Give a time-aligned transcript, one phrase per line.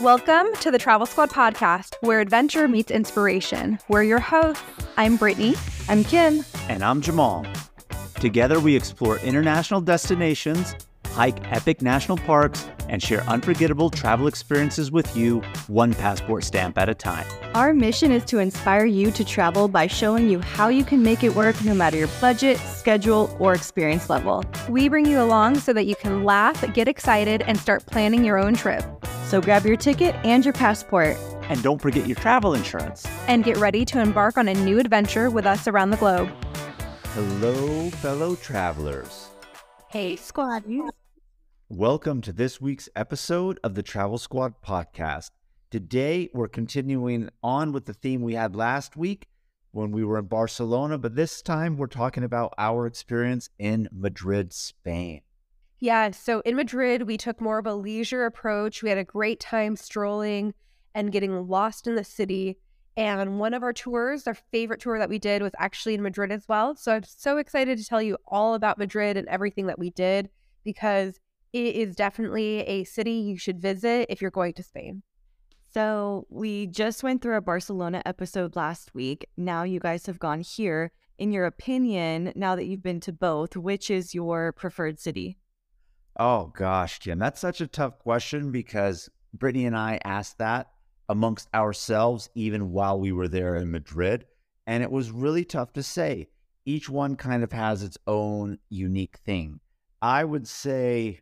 [0.00, 3.78] Welcome to the Travel Squad podcast, where adventure meets inspiration.
[3.88, 4.64] We're your hosts.
[4.96, 5.56] I'm Brittany.
[5.90, 6.42] I'm Kim.
[6.70, 7.44] And I'm Jamal.
[8.14, 10.74] Together, we explore international destinations,
[11.08, 16.88] hike epic national parks, and share unforgettable travel experiences with you, one passport stamp at
[16.88, 17.26] a time.
[17.54, 21.22] Our mission is to inspire you to travel by showing you how you can make
[21.22, 24.46] it work no matter your budget, schedule, or experience level.
[24.70, 28.38] We bring you along so that you can laugh, get excited, and start planning your
[28.38, 28.82] own trip.
[29.30, 31.16] So grab your ticket and your passport.
[31.42, 33.06] And don't forget your travel insurance.
[33.28, 36.28] And get ready to embark on a new adventure with us around the globe.
[37.14, 39.28] Hello, fellow travelers.
[39.88, 40.64] Hey, squad.
[41.68, 45.30] Welcome to this week's episode of the Travel Squad podcast.
[45.70, 49.28] Today, we're continuing on with the theme we had last week
[49.70, 54.52] when we were in Barcelona, but this time we're talking about our experience in Madrid,
[54.52, 55.20] Spain.
[55.80, 58.82] Yeah, so in Madrid, we took more of a leisure approach.
[58.82, 60.52] We had a great time strolling
[60.94, 62.58] and getting lost in the city.
[62.98, 66.30] And one of our tours, our favorite tour that we did, was actually in Madrid
[66.30, 66.76] as well.
[66.76, 70.28] So I'm so excited to tell you all about Madrid and everything that we did
[70.64, 71.18] because
[71.54, 75.02] it is definitely a city you should visit if you're going to Spain.
[75.72, 79.28] So, we just went through a Barcelona episode last week.
[79.36, 80.90] Now you guys have gone here.
[81.16, 85.38] In your opinion, now that you've been to both, which is your preferred city?
[86.22, 90.68] Oh, gosh, Kim, that's such a tough question because Brittany and I asked that
[91.08, 94.26] amongst ourselves even while we were there in Madrid.
[94.66, 96.28] And it was really tough to say.
[96.66, 99.60] Each one kind of has its own unique thing.
[100.02, 101.20] I would say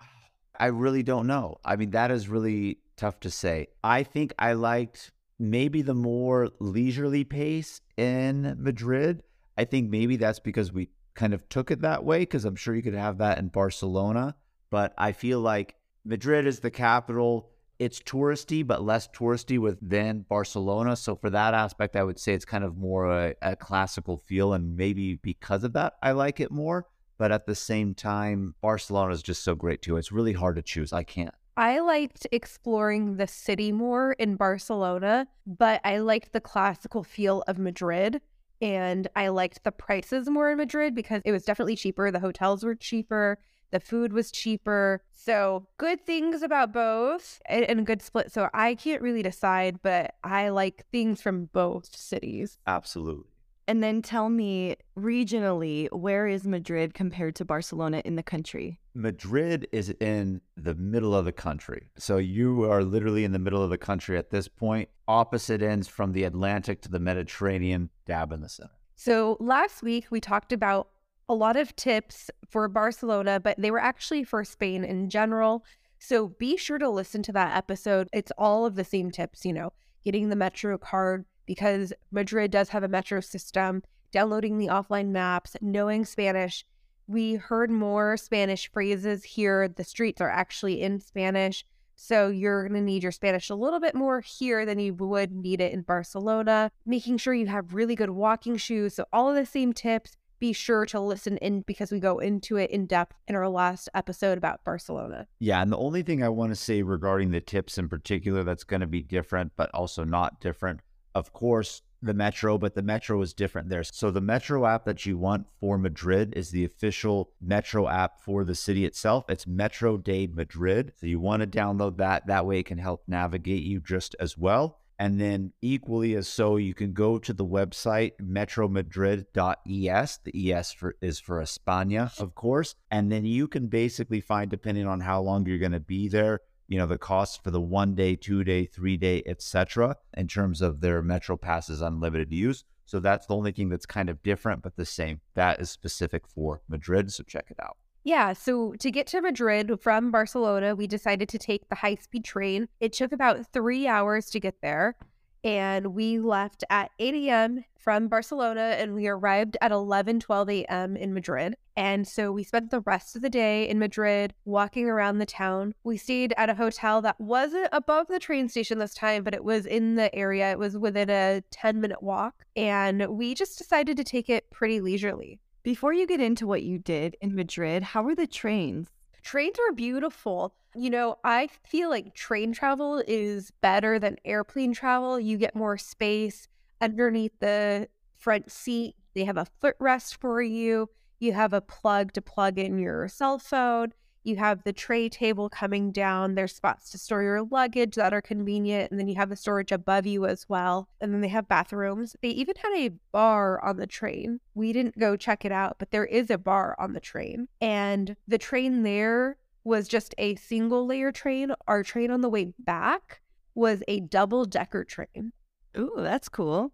[0.58, 1.58] I really don't know.
[1.62, 3.66] I mean, that is really tough to say.
[3.84, 9.22] I think I liked maybe the more leisurely pace in Madrid.
[9.58, 12.74] I think maybe that's because we kind of took it that way, because I'm sure
[12.74, 14.36] you could have that in Barcelona.
[14.70, 17.50] But I feel like Madrid is the capital.
[17.78, 20.96] It's touristy, but less touristy with than Barcelona.
[20.96, 24.52] So for that aspect, I would say it's kind of more a, a classical feel,
[24.52, 26.86] and maybe because of that, I like it more.
[27.18, 29.96] But at the same time, Barcelona is just so great too.
[29.96, 30.92] It's really hard to choose.
[30.92, 31.34] I can't.
[31.56, 37.58] I liked exploring the city more in Barcelona, but I liked the classical feel of
[37.58, 38.22] Madrid.
[38.60, 42.10] And I liked the prices more in Madrid because it was definitely cheaper.
[42.10, 43.38] The hotels were cheaper,
[43.70, 45.02] the food was cheaper.
[45.12, 48.32] So, good things about both and, and a good split.
[48.32, 52.58] So, I can't really decide, but I like things from both cities.
[52.66, 53.29] Absolutely.
[53.70, 58.80] And then tell me regionally, where is Madrid compared to Barcelona in the country?
[58.94, 61.88] Madrid is in the middle of the country.
[61.96, 65.86] So you are literally in the middle of the country at this point, opposite ends
[65.86, 68.72] from the Atlantic to the Mediterranean, dab in the center.
[68.96, 70.88] So last week we talked about
[71.28, 75.64] a lot of tips for Barcelona, but they were actually for Spain in general.
[76.00, 78.08] So be sure to listen to that episode.
[78.12, 79.72] It's all of the same tips, you know,
[80.02, 85.56] getting the Metro card, because Madrid does have a metro system, downloading the offline maps,
[85.60, 86.64] knowing Spanish.
[87.06, 89.68] We heard more Spanish phrases here.
[89.68, 91.64] The streets are actually in Spanish.
[92.02, 95.32] So you're going to need your Spanish a little bit more here than you would
[95.32, 96.70] need it in Barcelona.
[96.86, 98.94] Making sure you have really good walking shoes.
[98.94, 100.16] So all of the same tips.
[100.38, 103.90] Be sure to listen in because we go into it in depth in our last
[103.92, 105.26] episode about Barcelona.
[105.38, 108.64] Yeah, and the only thing I want to say regarding the tips in particular that's
[108.64, 110.80] going to be different but also not different
[111.14, 113.84] of course, the Metro, but the Metro is different there.
[113.84, 118.44] So the Metro app that you want for Madrid is the official Metro app for
[118.44, 119.24] the city itself.
[119.28, 120.92] It's Metro de Madrid.
[120.98, 122.26] So you want to download that.
[122.26, 124.78] That way it can help navigate you just as well.
[124.98, 130.18] And then equally as so, you can go to the website metromadrid.es.
[130.24, 132.74] The ES for, is for España, of course.
[132.90, 136.40] And then you can basically find, depending on how long you're going to be there,
[136.70, 140.62] you know the cost for the one day two day three day etc in terms
[140.62, 142.64] of their metro passes unlimited use.
[142.86, 145.20] So that's the only thing that's kind of different but the same.
[145.34, 147.76] That is specific for madrid so check it out.
[148.02, 152.24] Yeah, so to get to Madrid from Barcelona, we decided to take the high speed
[152.24, 152.66] train.
[152.80, 154.96] It took about three hours to get there
[155.42, 157.64] and we left at 8 a.m.
[157.78, 160.96] from Barcelona and we arrived at 11 12 a.m.
[160.96, 161.56] in Madrid.
[161.76, 165.74] And so we spent the rest of the day in Madrid walking around the town.
[165.82, 169.44] We stayed at a hotel that wasn't above the train station this time, but it
[169.44, 170.50] was in the area.
[170.50, 172.34] It was within a 10 minute walk.
[172.54, 175.38] And we just decided to take it pretty leisurely.
[175.62, 178.88] Before you get into what you did in Madrid, how were the trains?
[179.22, 180.54] Trains are beautiful.
[180.74, 185.18] You know, I feel like train travel is better than airplane travel.
[185.18, 186.48] You get more space
[186.80, 188.94] underneath the front seat.
[189.14, 190.88] They have a footrest for you.
[191.18, 193.92] You have a plug to plug in your cell phone.
[194.22, 196.34] You have the tray table coming down.
[196.34, 198.90] There's spots to store your luggage that are convenient.
[198.90, 200.88] And then you have the storage above you as well.
[201.00, 202.16] And then they have bathrooms.
[202.20, 204.40] They even had a bar on the train.
[204.54, 207.48] We didn't go check it out, but there is a bar on the train.
[207.60, 211.52] And the train there was just a single layer train.
[211.66, 213.20] Our train on the way back
[213.54, 215.32] was a double decker train.
[215.76, 216.72] Ooh, that's cool.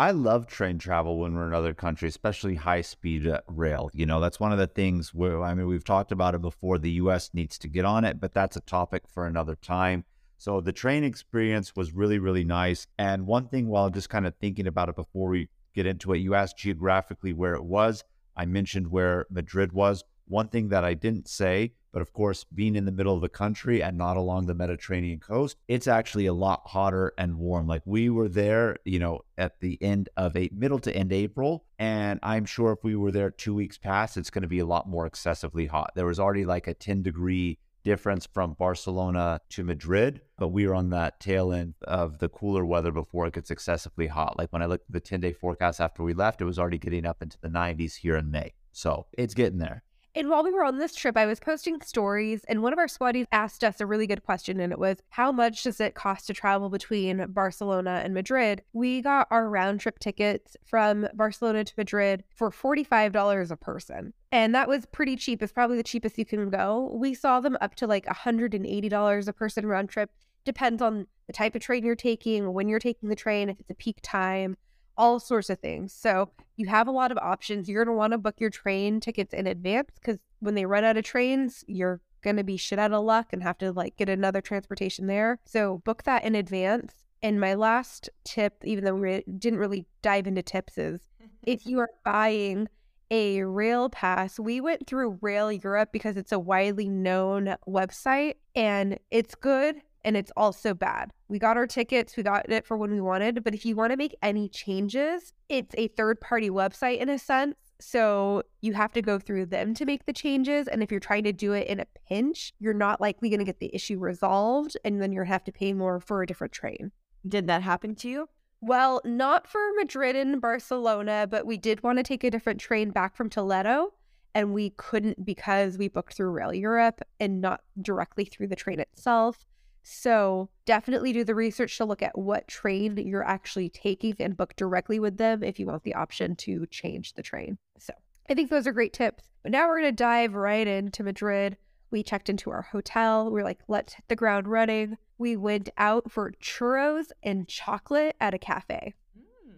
[0.00, 3.90] I love train travel when we're in other countries, especially high speed uh, rail.
[3.92, 6.78] You know, that's one of the things where, I mean, we've talked about it before.
[6.78, 10.04] The US needs to get on it, but that's a topic for another time.
[10.36, 12.86] So the train experience was really, really nice.
[12.96, 16.18] And one thing while just kind of thinking about it before we get into it,
[16.18, 18.04] you asked geographically where it was.
[18.36, 20.04] I mentioned where Madrid was.
[20.26, 23.28] One thing that I didn't say but of course, being in the middle of the
[23.28, 27.66] country and not along the Mediterranean coast, it's actually a lot hotter and warm.
[27.66, 31.64] Like we were there, you know, at the end of a middle to end April.
[31.78, 34.66] And I'm sure if we were there two weeks past, it's going to be a
[34.66, 35.92] lot more excessively hot.
[35.94, 40.74] There was already like a 10 degree difference from Barcelona to Madrid, but we were
[40.74, 44.36] on that tail end of the cooler weather before it gets excessively hot.
[44.36, 46.78] Like when I looked at the 10 day forecast after we left, it was already
[46.78, 48.52] getting up into the 90s here in May.
[48.72, 49.84] So it's getting there.
[50.18, 52.88] And while we were on this trip, I was posting stories, and one of our
[52.88, 56.26] squaddies asked us a really good question, and it was, How much does it cost
[56.26, 58.62] to travel between Barcelona and Madrid?
[58.72, 64.12] We got our round trip tickets from Barcelona to Madrid for $45 a person.
[64.32, 65.40] And that was pretty cheap.
[65.40, 66.90] It's probably the cheapest you can go.
[66.92, 70.10] We saw them up to like $180 a person round trip.
[70.44, 73.70] Depends on the type of train you're taking, when you're taking the train, if it's
[73.70, 74.56] a peak time
[74.98, 75.92] all sorts of things.
[75.92, 77.68] So you have a lot of options.
[77.68, 80.84] You're going to want to book your train tickets in advance because when they run
[80.84, 83.96] out of trains, you're going to be shit out of luck and have to like
[83.96, 85.38] get another transportation there.
[85.44, 86.94] So book that in advance.
[87.22, 91.00] And my last tip, even though we didn't really dive into tips, is
[91.44, 92.68] if you are buying
[93.10, 98.98] a rail pass, we went through Rail Europe because it's a widely known website and
[99.10, 101.12] it's good and it's also bad.
[101.28, 103.92] We got our tickets, we got it for when we wanted, but if you want
[103.92, 107.56] to make any changes, it's a third party website in a sense.
[107.80, 110.66] So you have to go through them to make the changes.
[110.66, 113.44] And if you're trying to do it in a pinch, you're not likely going to
[113.44, 114.76] get the issue resolved.
[114.84, 116.90] And then you're going to have to pay more for a different train.
[117.26, 118.28] Did that happen to you?
[118.60, 122.90] Well, not for Madrid and Barcelona, but we did want to take a different train
[122.90, 123.92] back from Toledo.
[124.34, 128.80] And we couldn't because we booked through Rail Europe and not directly through the train
[128.80, 129.46] itself.
[129.90, 134.54] So definitely do the research to look at what train you're actually taking and book
[134.54, 137.56] directly with them if you want the option to change the train.
[137.78, 137.94] So
[138.28, 139.30] I think those are great tips.
[139.42, 141.56] But now we're going to dive right into Madrid.
[141.90, 143.30] We checked into our hotel.
[143.30, 144.98] We are like, let's hit the ground running.
[145.16, 148.92] We went out for churros and chocolate at a cafe.
[149.16, 149.52] Hmm.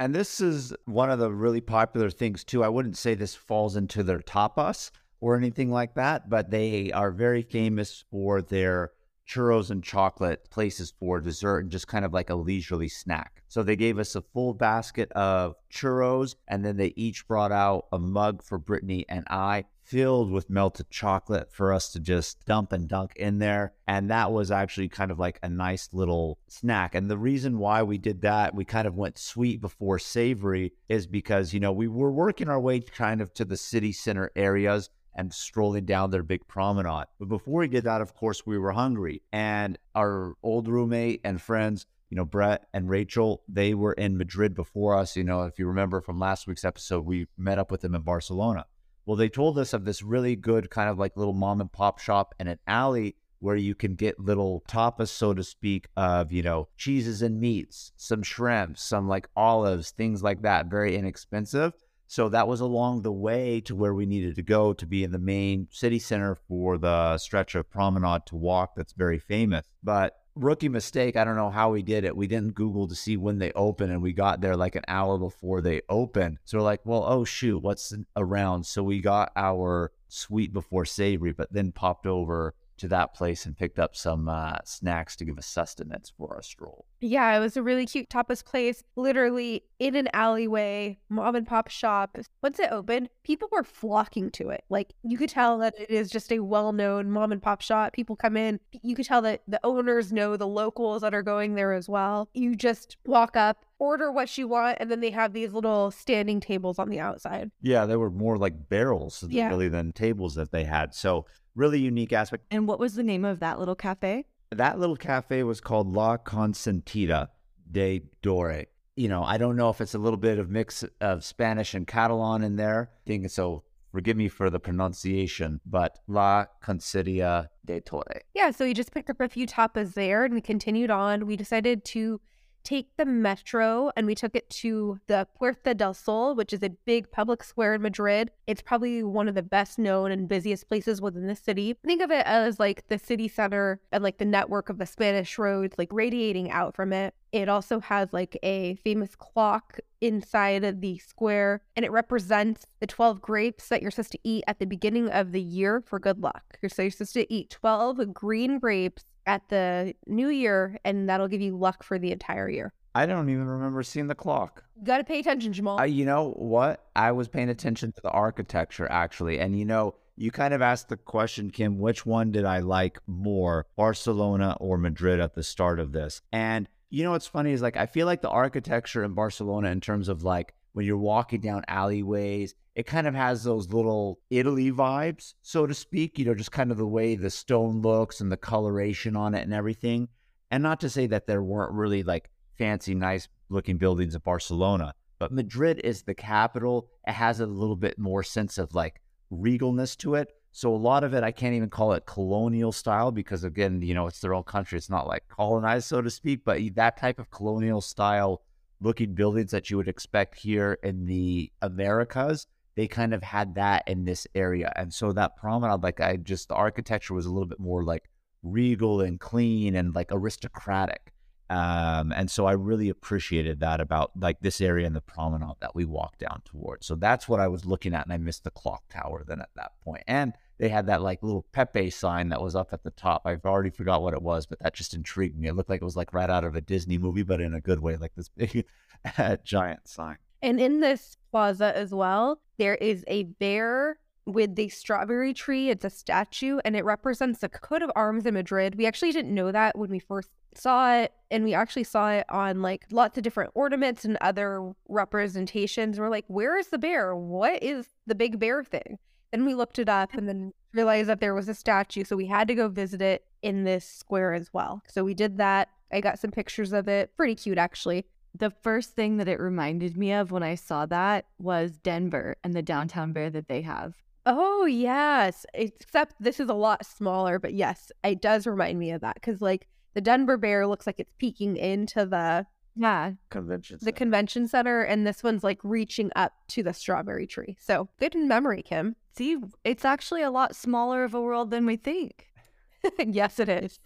[0.00, 2.64] And this is one of the really popular things, too.
[2.64, 7.10] I wouldn't say this falls into their tapas or anything like that, but they are
[7.10, 8.92] very famous for their
[9.28, 13.42] churros and chocolate places for dessert and just kind of like a leisurely snack.
[13.48, 17.86] So they gave us a full basket of churros and then they each brought out
[17.92, 22.72] a mug for Brittany and I filled with melted chocolate for us to just dump
[22.72, 23.72] and dunk in there.
[23.86, 26.94] And that was actually kind of like a nice little snack.
[26.94, 31.06] And the reason why we did that, we kind of went sweet before savory, is
[31.06, 34.90] because, you know, we were working our way kind of to the city center areas
[35.18, 37.06] and strolling down their big promenade.
[37.18, 39.20] But before we did that, of course, we were hungry.
[39.32, 44.54] And our old roommate and friends, you know, Brett and Rachel, they were in Madrid
[44.54, 45.16] before us.
[45.16, 48.02] You know, if you remember from last week's episode, we met up with them in
[48.02, 48.64] Barcelona.
[49.04, 51.98] Well, they told us of this really good kind of like little mom and pop
[51.98, 56.42] shop and an alley where you can get little tapas, so to speak, of, you
[56.42, 61.72] know, cheeses and meats, some shrimp, some like olives, things like that, very inexpensive.
[62.08, 65.12] So that was along the way to where we needed to go to be in
[65.12, 69.66] the main city center for the stretch of promenade to walk that's very famous.
[69.82, 72.16] But rookie mistake, I don't know how we did it.
[72.16, 75.18] We didn't Google to see when they open and we got there like an hour
[75.18, 76.38] before they opened.
[76.44, 78.64] So we're like, well, oh shoot, what's around?
[78.64, 83.56] So we got our sweet before savory, but then popped over to that place and
[83.56, 86.86] picked up some uh, snacks to give us sustenance for our stroll.
[87.00, 91.68] Yeah, it was a really cute tapas place, literally in an alleyway, mom and pop
[91.68, 92.16] shop.
[92.42, 94.64] Once it opened, people were flocking to it.
[94.68, 97.92] Like you could tell that it is just a well known mom and pop shop.
[97.92, 101.54] People come in, you could tell that the owners know the locals that are going
[101.54, 102.28] there as well.
[102.34, 106.40] You just walk up, order what you want, and then they have these little standing
[106.40, 107.50] tables on the outside.
[107.62, 109.48] Yeah, they were more like barrels yeah.
[109.48, 110.94] really than tables that they had.
[110.94, 111.26] So
[111.58, 112.44] really unique aspect.
[112.50, 114.24] And what was the name of that little cafe?
[114.50, 117.28] That little cafe was called La Consentida
[117.70, 118.64] de Dore.
[118.96, 121.86] You know, I don't know if it's a little bit of mix of Spanish and
[121.86, 122.90] Catalan in there.
[122.92, 128.22] I think so forgive me for the pronunciation, but La Considia de Torre.
[128.34, 131.26] Yeah, so we just picked up a few tapas there and we continued on.
[131.26, 132.20] We decided to
[132.68, 136.68] take the metro and we took it to the Puerta del Sol, which is a
[136.68, 138.30] big public square in Madrid.
[138.46, 141.78] It's probably one of the best known and busiest places within the city.
[141.82, 145.38] Think of it as like the city center and like the network of the Spanish
[145.38, 147.14] roads, like radiating out from it.
[147.32, 152.86] It also has like a famous clock inside of the square and it represents the
[152.86, 156.20] 12 grapes that you're supposed to eat at the beginning of the year for good
[156.20, 156.58] luck.
[156.68, 161.42] So you're supposed to eat 12 green grapes at the new year, and that'll give
[161.42, 162.72] you luck for the entire year.
[162.94, 164.64] I don't even remember seeing the clock.
[164.76, 165.78] You got to pay attention, Jamal.
[165.78, 166.86] Uh, you know what?
[166.96, 170.88] I was paying attention to the architecture actually, and you know, you kind of asked
[170.88, 175.78] the question, Kim, which one did I like more, Barcelona or Madrid at the start
[175.78, 176.22] of this?
[176.32, 179.80] And you know what's funny is like I feel like the architecture in Barcelona, in
[179.80, 184.70] terms of like when you're walking down alleyways it kind of has those little Italy
[184.70, 188.30] vibes, so to speak, you know, just kind of the way the stone looks and
[188.30, 190.06] the coloration on it and everything.
[190.52, 194.94] And not to say that there weren't really like fancy, nice looking buildings in Barcelona,
[195.18, 196.88] but Madrid is the capital.
[197.04, 199.00] It has a little bit more sense of like
[199.32, 200.28] regalness to it.
[200.58, 203.94] So a lot of it, I can't even call it colonial style because again, you
[203.94, 204.76] know, it's their own country.
[204.76, 208.42] It's not like colonized, so to speak, but that type of colonial style
[208.80, 213.82] looking buildings that you would expect here in the Americas they kind of had that
[213.88, 214.72] in this area.
[214.76, 218.08] And so that promenade, like I just, the architecture was a little bit more like
[218.44, 221.12] regal and clean and like aristocratic.
[221.50, 225.74] Um, and so I really appreciated that about like this area and the promenade that
[225.74, 226.86] we walked down towards.
[226.86, 228.04] So that's what I was looking at.
[228.06, 230.04] And I missed the clock tower then at that point.
[230.06, 233.22] And they had that like little Pepe sign that was up at the top.
[233.24, 235.48] I've already forgot what it was, but that just intrigued me.
[235.48, 237.60] It looked like it was like right out of a Disney movie, but in a
[237.60, 238.64] good way, like this big
[239.44, 240.18] giant sign.
[240.42, 245.70] And in this plaza as well, there is a bear with the strawberry tree.
[245.70, 248.76] It's a statue and it represents the coat of arms in Madrid.
[248.76, 252.26] We actually didn't know that when we first saw it and we actually saw it
[252.28, 255.98] on like lots of different ornaments and other representations.
[255.98, 257.16] We're like, where is the bear?
[257.16, 258.98] What is the big bear thing?
[259.30, 262.04] Then we looked it up and then realized that there was a statue.
[262.04, 264.82] So we had to go visit it in this square as well.
[264.88, 265.68] So we did that.
[265.92, 267.16] I got some pictures of it.
[267.16, 271.26] Pretty cute, actually the first thing that it reminded me of when I saw that
[271.38, 273.94] was Denver and the downtown bear that they have.
[274.26, 275.46] Oh, yes.
[275.54, 279.40] Except this is a lot smaller, but yes, it does remind me of that because,
[279.40, 282.46] like, the Denver bear looks like it's peeking into the
[282.78, 287.56] yeah convention the convention center, and this one's like reaching up to the strawberry tree.
[287.60, 288.96] So good in memory, Kim.
[289.16, 292.28] See, it's actually a lot smaller of a world than we think.
[292.98, 293.80] yes, it is.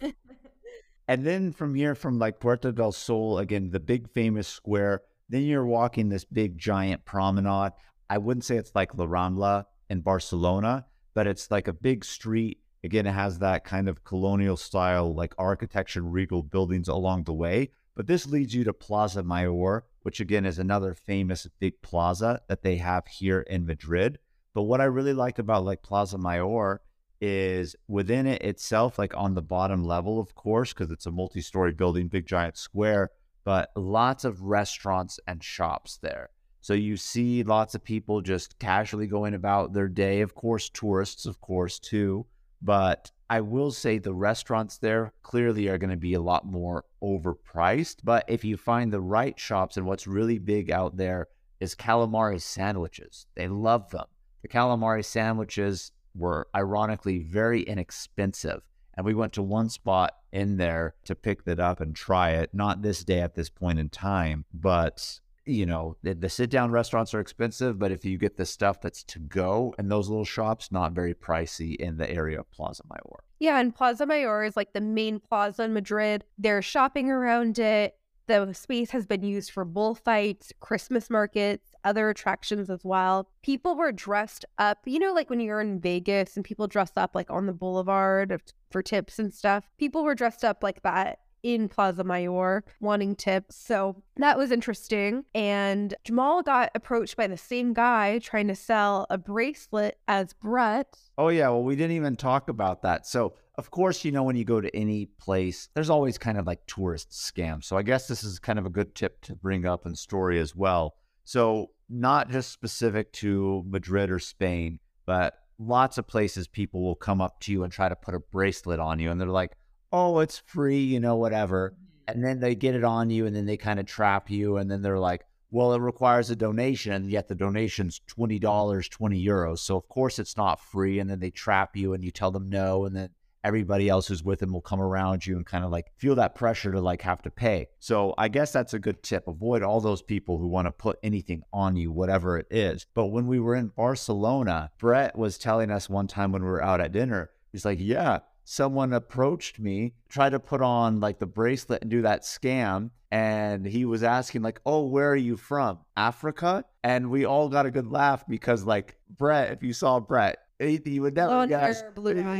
[1.07, 5.43] And then from here, from like Puerta del Sol, again, the big famous square, then
[5.43, 7.73] you're walking this big giant promenade.
[8.09, 12.59] I wouldn't say it's like La Rambla in Barcelona, but it's like a big street.
[12.83, 17.33] Again, it has that kind of colonial style, like architecture and regal buildings along the
[17.33, 17.71] way.
[17.95, 22.63] But this leads you to Plaza Mayor, which again is another famous big plaza that
[22.63, 24.19] they have here in Madrid.
[24.53, 26.81] But what I really liked about like Plaza Mayor
[27.21, 31.41] is within it itself, like on the bottom level, of course, because it's a multi
[31.41, 33.11] story building, big giant square,
[33.43, 36.29] but lots of restaurants and shops there.
[36.61, 40.21] So you see lots of people just casually going about their day.
[40.21, 42.25] Of course, tourists, of course, too.
[42.61, 46.85] But I will say the restaurants there clearly are going to be a lot more
[47.03, 47.97] overpriced.
[48.03, 51.27] But if you find the right shops, and what's really big out there
[51.59, 54.05] is calamari sandwiches, they love them.
[54.41, 58.61] The calamari sandwiches were ironically very inexpensive.
[58.95, 62.51] And we went to one spot in there to pick that up and try it.
[62.53, 66.71] Not this day at this point in time, but you know, the, the sit down
[66.71, 70.25] restaurants are expensive, but if you get the stuff that's to go and those little
[70.25, 73.19] shops, not very pricey in the area of Plaza Mayor.
[73.39, 76.23] Yeah, and Plaza Mayor is like the main plaza in Madrid.
[76.37, 77.95] They're shopping around it.
[78.27, 83.29] The space has been used for bullfights, Christmas markets, other attractions as well.
[83.41, 87.15] People were dressed up, you know, like when you're in Vegas and people dress up
[87.15, 89.65] like on the boulevard for tips and stuff.
[89.77, 93.55] People were dressed up like that in Plaza Mayor wanting tips.
[93.57, 95.25] So that was interesting.
[95.35, 100.97] And Jamal got approached by the same guy trying to sell a bracelet as Brett.
[101.17, 101.49] Oh, yeah.
[101.49, 103.05] Well, we didn't even talk about that.
[103.05, 106.47] So, of course, you know, when you go to any place, there's always kind of
[106.47, 107.65] like tourist scams.
[107.65, 110.39] So I guess this is kind of a good tip to bring up in story
[110.39, 110.95] as well.
[111.25, 117.21] So, not just specific to Madrid or Spain, but lots of places people will come
[117.21, 119.11] up to you and try to put a bracelet on you.
[119.11, 119.51] And they're like,
[119.93, 121.69] oh, it's free, you know, whatever.
[121.69, 122.11] Mm-hmm.
[122.11, 124.57] And then they get it on you and then they kind of trap you.
[124.57, 129.25] And then they're like, Well, it requires a donation, and yet the donation's $20, 20
[129.25, 129.59] euros.
[129.59, 130.99] So, of course, it's not free.
[130.99, 132.85] And then they trap you and you tell them no.
[132.85, 133.09] And then
[133.45, 136.33] everybody else who's with them will come around you and kind of like feel that
[136.33, 137.67] pressure to like have to pay.
[137.79, 139.27] So, I guess that's a good tip.
[139.27, 142.85] Avoid all those people who want to put anything on you, whatever it is.
[142.93, 146.63] But when we were in Barcelona, Brett was telling us one time when we were
[146.63, 151.25] out at dinner, he's like, Yeah, someone approached me, tried to put on like the
[151.25, 155.77] bracelet and do that scam and he was asking like, "Oh, where are you from?
[155.95, 160.39] Africa?" And we all got a good laugh because like Brett, if you saw Brett,
[160.59, 161.83] you would never guess.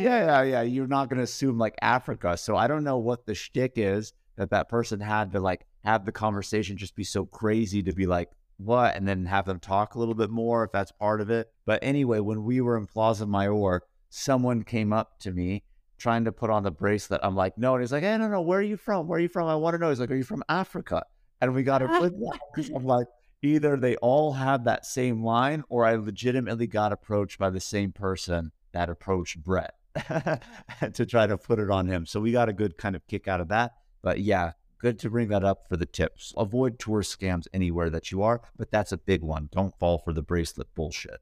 [0.02, 0.62] yeah, yeah, yeah.
[0.64, 2.38] You're not going to assume like Africa.
[2.38, 6.06] So I don't know what the shtick is that that person had to like have
[6.06, 8.96] the conversation just be so crazy to be like, what?
[8.96, 11.52] And then have them talk a little bit more if that's part of it.
[11.68, 15.64] But anyway, when we were in Plaza Mayor, someone came up to me
[15.98, 17.22] trying to put on the bracelet.
[17.24, 17.74] I'm like, no.
[17.74, 19.08] And he's like, hey, no, no, where are you from?
[19.08, 19.48] Where are you from?
[19.48, 19.90] I want to know.
[19.90, 21.04] He's like, are you from Africa?
[21.42, 22.72] And we got to flip that.
[22.76, 23.08] I'm like,
[23.42, 27.92] either they all have that same line or I legitimately got approached by the same
[27.92, 29.76] person that approached Brett
[30.94, 32.06] to try to put it on him.
[32.06, 33.74] So we got a good kind of kick out of that.
[34.02, 36.34] But yeah, good to bring that up for the tips.
[36.36, 39.50] Avoid tour scams anywhere that you are, but that's a big one.
[39.52, 41.22] Don't fall for the bracelet bullshit.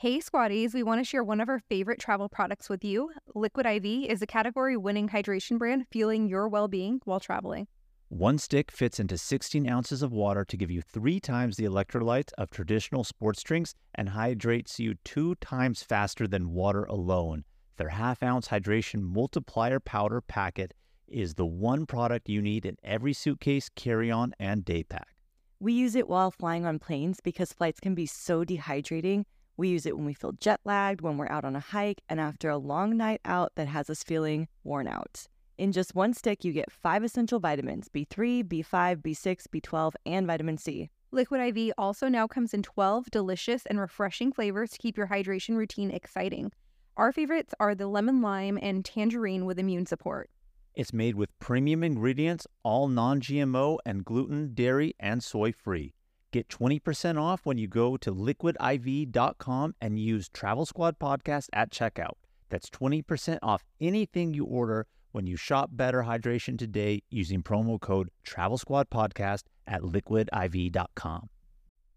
[0.00, 3.10] Hey, Squaddies, we want to share one of our favorite travel products with you.
[3.34, 7.66] Liquid IV is a category winning hydration brand fueling your well being while traveling.
[8.08, 12.32] One stick fits into 16 ounces of water to give you three times the electrolytes
[12.38, 17.44] of traditional sports drinks and hydrates you two times faster than water alone.
[17.76, 20.72] Their half ounce hydration multiplier powder packet
[21.08, 25.14] is the one product you need in every suitcase, carry on, and day pack.
[25.58, 29.26] We use it while flying on planes because flights can be so dehydrating.
[29.60, 32.18] We use it when we feel jet lagged, when we're out on a hike, and
[32.18, 35.26] after a long night out that has us feeling worn out.
[35.58, 40.56] In just one stick, you get five essential vitamins B3, B5, B6, B12, and vitamin
[40.56, 40.88] C.
[41.12, 45.58] Liquid IV also now comes in 12 delicious and refreshing flavors to keep your hydration
[45.58, 46.52] routine exciting.
[46.96, 50.30] Our favorites are the lemon lime and tangerine with immune support.
[50.72, 55.92] It's made with premium ingredients, all non GMO and gluten, dairy, and soy free.
[56.32, 62.14] Get 20% off when you go to liquidiv.com and use Travel Squad Podcast at checkout.
[62.50, 68.10] That's 20% off anything you order when you shop Better Hydration today using promo code
[68.22, 71.28] Travel Squad Podcast at liquidiv.com.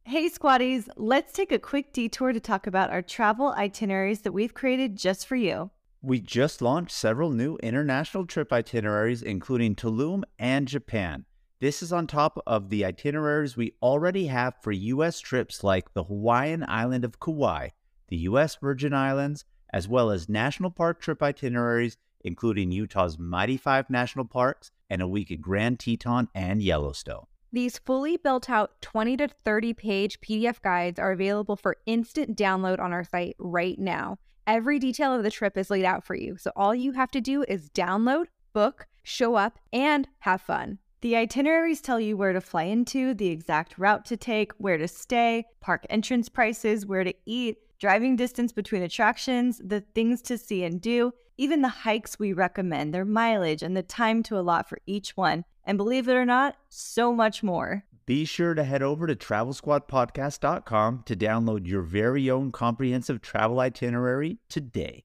[0.05, 4.53] Hey, squaddies, let's take a quick detour to talk about our travel itineraries that we've
[4.53, 5.69] created just for you.
[6.01, 11.25] We just launched several new international trip itineraries, including Tulum and Japan.
[11.63, 15.21] This is on top of the itineraries we already have for U.S.
[15.21, 17.69] trips like the Hawaiian island of Kauai,
[18.09, 18.57] the U.S.
[18.57, 24.71] Virgin Islands, as well as national park trip itineraries, including Utah's Mighty Five National Parks
[24.89, 27.27] and a week at Grand Teton and Yellowstone.
[27.53, 32.81] These fully built out 20 to 30 page PDF guides are available for instant download
[32.81, 34.17] on our site right now.
[34.45, 37.21] Every detail of the trip is laid out for you, so all you have to
[37.21, 40.79] do is download, book, show up, and have fun.
[41.03, 44.87] The itineraries tell you where to fly into, the exact route to take, where to
[44.87, 50.63] stay, park entrance prices, where to eat, driving distance between attractions, the things to see
[50.63, 54.79] and do, even the hikes we recommend, their mileage, and the time to allot for
[54.85, 55.43] each one.
[55.65, 57.83] And believe it or not, so much more.
[58.05, 64.37] Be sure to head over to travelsquadpodcast.com to download your very own comprehensive travel itinerary
[64.47, 65.03] today.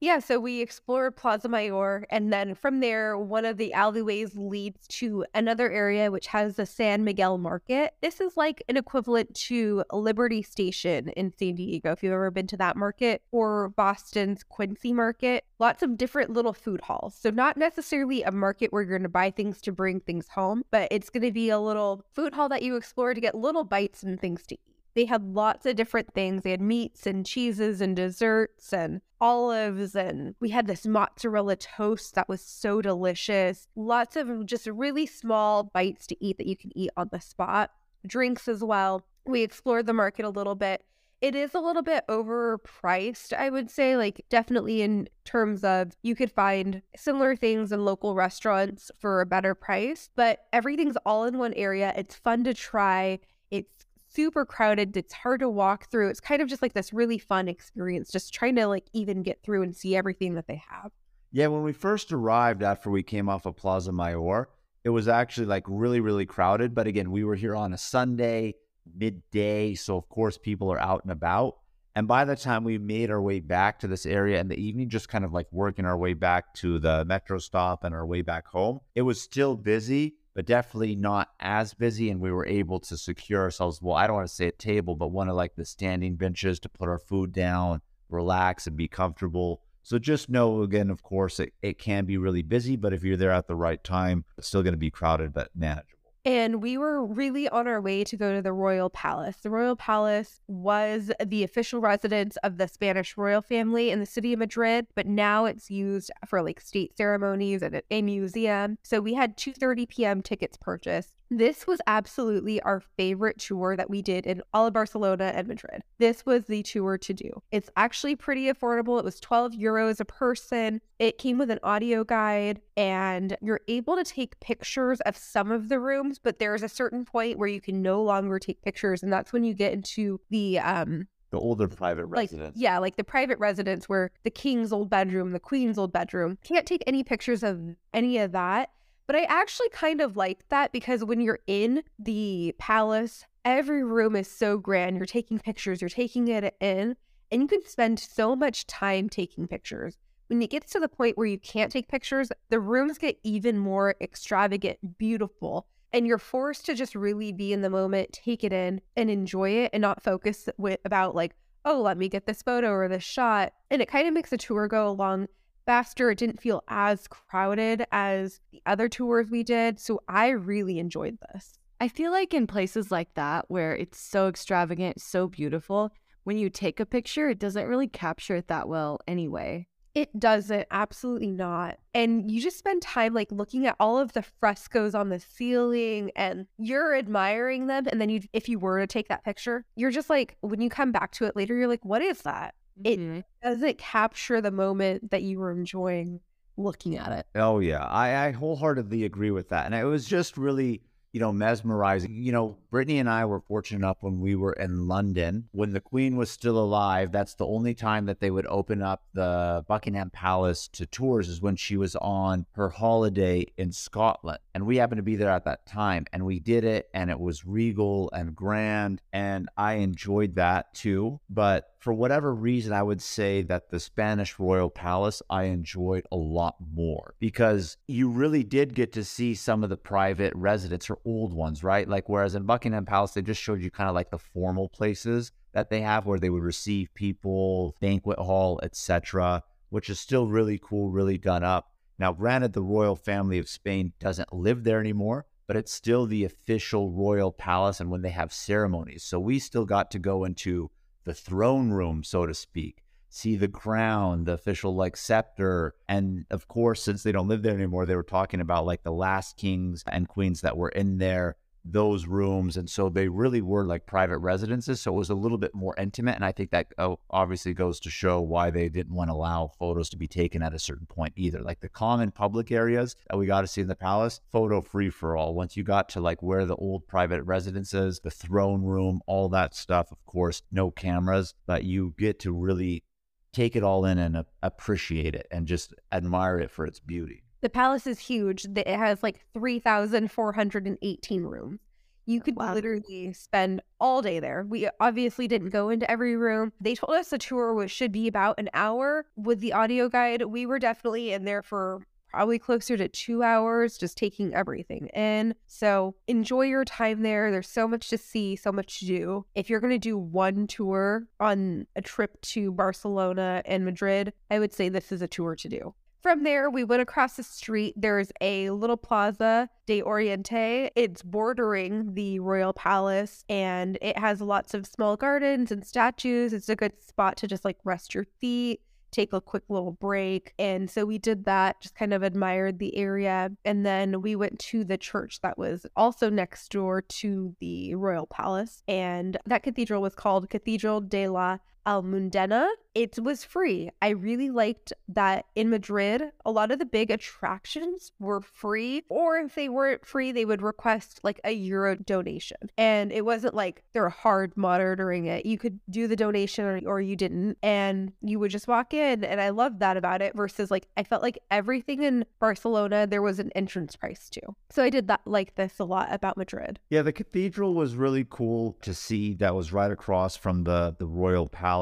[0.00, 4.86] Yeah, so we explored Plaza Mayor, and then from there, one of the alleyways leads
[4.88, 7.94] to another area which has the San Miguel Market.
[8.00, 12.46] This is like an equivalent to Liberty Station in San Diego, if you've ever been
[12.46, 15.44] to that market, or Boston's Quincy Market.
[15.58, 17.16] Lots of different little food halls.
[17.16, 20.62] So, not necessarily a market where you're going to buy things to bring things home,
[20.70, 23.64] but it's going to be a little food hall that you explore to get little
[23.64, 24.77] bites and things to eat.
[24.94, 26.42] They had lots of different things.
[26.42, 29.94] They had meats and cheeses and desserts and olives.
[29.94, 33.68] And we had this mozzarella toast that was so delicious.
[33.76, 37.70] Lots of just really small bites to eat that you can eat on the spot.
[38.06, 39.04] Drinks as well.
[39.24, 40.84] We explored the market a little bit.
[41.20, 46.14] It is a little bit overpriced, I would say, like definitely in terms of you
[46.14, 51.36] could find similar things in local restaurants for a better price, but everything's all in
[51.36, 51.92] one area.
[51.96, 53.18] It's fun to try
[53.50, 53.84] It's
[54.18, 54.96] super crowded.
[54.96, 56.08] It's hard to walk through.
[56.08, 59.44] It's kind of just like this really fun experience, just trying to like even get
[59.44, 60.90] through and see everything that they have.
[61.30, 64.48] Yeah, when we first arrived after we came off of Plaza Mayor,
[64.82, 66.74] it was actually like really, really crowded.
[66.74, 68.56] But again, we were here on a Sunday,
[68.92, 69.76] midday.
[69.76, 71.58] So, of course, people are out and about.
[71.94, 74.88] And by the time we made our way back to this area in the evening,
[74.88, 78.22] just kind of like working our way back to the metro stop and our way
[78.22, 82.10] back home, it was still busy, but definitely not as busy.
[82.10, 84.94] And we were able to secure ourselves, well, I don't want to say a table,
[84.94, 88.86] but one of like the standing benches to put our food down, relax, and be
[88.86, 89.62] comfortable.
[89.82, 93.16] So just know again, of course, it, it can be really busy, but if you're
[93.16, 95.97] there at the right time, it's still going to be crowded, but manageable.
[96.24, 99.36] And we were really on our way to go to the Royal Palace.
[99.42, 104.32] The Royal Palace was the official residence of the Spanish royal family in the city
[104.32, 108.78] of Madrid, but now it's used for like state ceremonies and a museum.
[108.82, 110.22] So we had 2:30 p.m.
[110.22, 111.17] tickets purchased.
[111.30, 115.82] This was absolutely our favorite tour that we did in all of Barcelona and Madrid.
[115.98, 117.42] This was the tour to do.
[117.52, 118.98] It's actually pretty affordable.
[118.98, 120.80] It was 12 euros a person.
[120.98, 125.68] It came with an audio guide, and you're able to take pictures of some of
[125.68, 129.12] the rooms, but there's a certain point where you can no longer take pictures, and
[129.12, 132.56] that's when you get into the um The older private like residence.
[132.56, 136.64] yeah like the private residence where the king's old bedroom the queen's old bedroom can't
[136.66, 138.70] take any pictures of any of that
[139.08, 144.14] but i actually kind of like that because when you're in the palace every room
[144.14, 144.98] is so grand.
[144.98, 146.96] You're taking pictures you're taking it in
[147.30, 149.96] and you can spend so much time taking pictures.
[150.28, 153.58] When it gets to the point where you can't take pictures the rooms get even
[153.58, 158.52] more extravagant beautiful and you're forced to just really be in the moment take it
[158.52, 162.42] in and enjoy it and not focus with about like oh let me get this
[162.42, 163.54] photo or this shot.
[163.70, 165.28] And it kind of makes the tour go along
[165.68, 170.78] faster it didn't feel as crowded as the other tours we did so i really
[170.78, 175.92] enjoyed this I feel like in places like that where it's so extravagant, so beautiful,
[176.24, 179.68] when you take a picture, it doesn't really capture it that well anyway.
[179.94, 181.78] It doesn't, absolutely not.
[181.94, 186.10] And you just spend time like looking at all of the frescoes on the ceiling
[186.14, 187.86] and you're admiring them.
[187.90, 190.68] And then you, if you were to take that picture, you're just like, when you
[190.70, 192.54] come back to it later, you're like, what is that?
[192.84, 193.24] It Mhm.
[193.42, 196.20] doesn't capture the moment that you were enjoying
[196.56, 197.26] looking at it.
[197.34, 201.32] Oh yeah, I, I wholeheartedly agree with that, and it was just really you know
[201.32, 202.12] mesmerizing.
[202.22, 205.80] You know, Brittany and I were fortunate enough when we were in London when the
[205.80, 207.12] Queen was still alive.
[207.12, 211.40] That's the only time that they would open up the Buckingham Palace to tours is
[211.40, 215.44] when she was on her holiday in Scotland, and we happened to be there at
[215.44, 220.34] that time, and we did it, and it was regal and grand, and I enjoyed
[220.34, 221.20] that too.
[221.30, 226.16] But for whatever reason, I would say that the Spanish Royal Palace I enjoyed a
[226.16, 230.98] lot more because you really did get to see some of the private residents or
[231.04, 231.88] old ones, right?
[231.88, 235.30] Like, whereas in Buckingham Palace, they just showed you kind of like the formal places
[235.52, 240.58] that they have where they would receive people, banquet hall, etc., which is still really
[240.62, 241.72] cool, really done up.
[241.98, 246.24] Now, granted, the royal family of Spain doesn't live there anymore, but it's still the
[246.24, 249.04] official royal palace and when they have ceremonies.
[249.04, 250.70] So we still got to go into
[251.08, 255.74] the throne room, so to speak, see the crown, the official like scepter.
[255.88, 258.92] And of course, since they don't live there anymore, they were talking about like the
[258.92, 261.36] last kings and queens that were in there,
[261.72, 262.56] those rooms.
[262.56, 264.80] And so they really were like private residences.
[264.80, 266.16] So it was a little bit more intimate.
[266.16, 269.52] And I think that oh, obviously goes to show why they didn't want to allow
[269.58, 271.40] photos to be taken at a certain point either.
[271.42, 274.90] Like the common public areas that we got to see in the palace, photo free
[274.90, 275.34] for all.
[275.34, 279.54] Once you got to like where the old private residences, the throne room, all that
[279.54, 282.84] stuff, of course, no cameras, but you get to really
[283.32, 287.22] take it all in and appreciate it and just admire it for its beauty.
[287.40, 288.46] The palace is huge.
[288.56, 291.60] It has like 3,418 rooms.
[292.06, 292.54] You could Wow.
[292.54, 294.44] literally spend all day there.
[294.48, 296.52] We obviously didn't go into every room.
[296.58, 300.22] They told us the tour was, should be about an hour with the audio guide.
[300.22, 305.34] We were definitely in there for probably closer to two hours, just taking everything in.
[305.46, 307.30] So enjoy your time there.
[307.30, 309.26] There's so much to see, so much to do.
[309.34, 314.38] If you're going to do one tour on a trip to Barcelona and Madrid, I
[314.38, 315.74] would say this is a tour to do.
[316.00, 317.74] From there, we went across the street.
[317.76, 320.70] There's a little Plaza de Oriente.
[320.76, 326.32] It's bordering the Royal Palace and it has lots of small gardens and statues.
[326.32, 328.60] It's a good spot to just like rest your feet,
[328.92, 330.34] take a quick little break.
[330.38, 333.32] And so we did that, just kind of admired the area.
[333.44, 338.06] And then we went to the church that was also next door to the Royal
[338.06, 338.62] Palace.
[338.68, 342.48] And that cathedral was called Cathedral de la Almudena.
[342.74, 343.70] It was free.
[343.82, 349.18] I really liked that in Madrid, a lot of the big attractions were free, or
[349.18, 352.36] if they weren't free, they would request like a euro donation.
[352.56, 355.26] And it wasn't like they're hard monitoring it.
[355.26, 359.02] You could do the donation or, or you didn't, and you would just walk in.
[359.02, 363.02] And I loved that about it versus like I felt like everything in Barcelona, there
[363.02, 364.36] was an entrance price too.
[364.50, 366.60] So I did that like this a lot about Madrid.
[366.70, 369.14] Yeah, the cathedral was really cool to see.
[369.14, 371.57] That was right across from the the royal palace.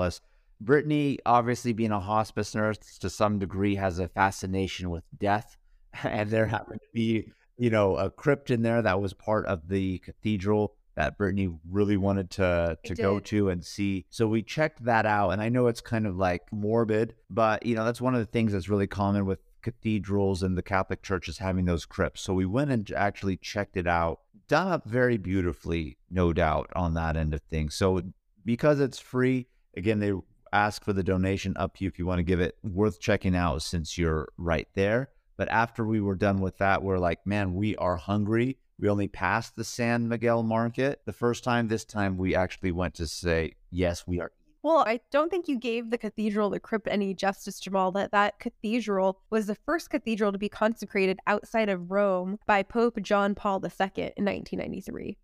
[0.61, 5.57] Brittany, obviously being a hospice nurse to some degree, has a fascination with death,
[6.03, 9.69] and there happened to be, you know, a crypt in there that was part of
[9.69, 14.07] the cathedral that Brittany really wanted to to go to and see.
[14.09, 17.75] So we checked that out, and I know it's kind of like morbid, but you
[17.75, 21.29] know that's one of the things that's really common with cathedrals and the Catholic Church
[21.29, 22.23] is having those crypts.
[22.23, 24.21] So we went and actually checked it out.
[24.49, 27.75] Done up very beautifully, no doubt, on that end of things.
[27.75, 28.01] So
[28.45, 30.12] because it's free, again, they
[30.53, 32.57] ask for the donation up to you if you want to give it.
[32.62, 35.11] Worth checking out since you're right there.
[35.37, 38.59] But after we were done with that, we're like, man, we are hungry.
[38.79, 41.69] We only passed the San Miguel market the first time.
[41.69, 44.33] This time we actually went to say, yes, we are.
[44.62, 47.93] Well, I don't think you gave the cathedral, the crypt, any justice, Jamal.
[47.93, 53.01] That that cathedral was the first cathedral to be consecrated outside of Rome by Pope
[53.01, 55.17] John Paul II in 1993.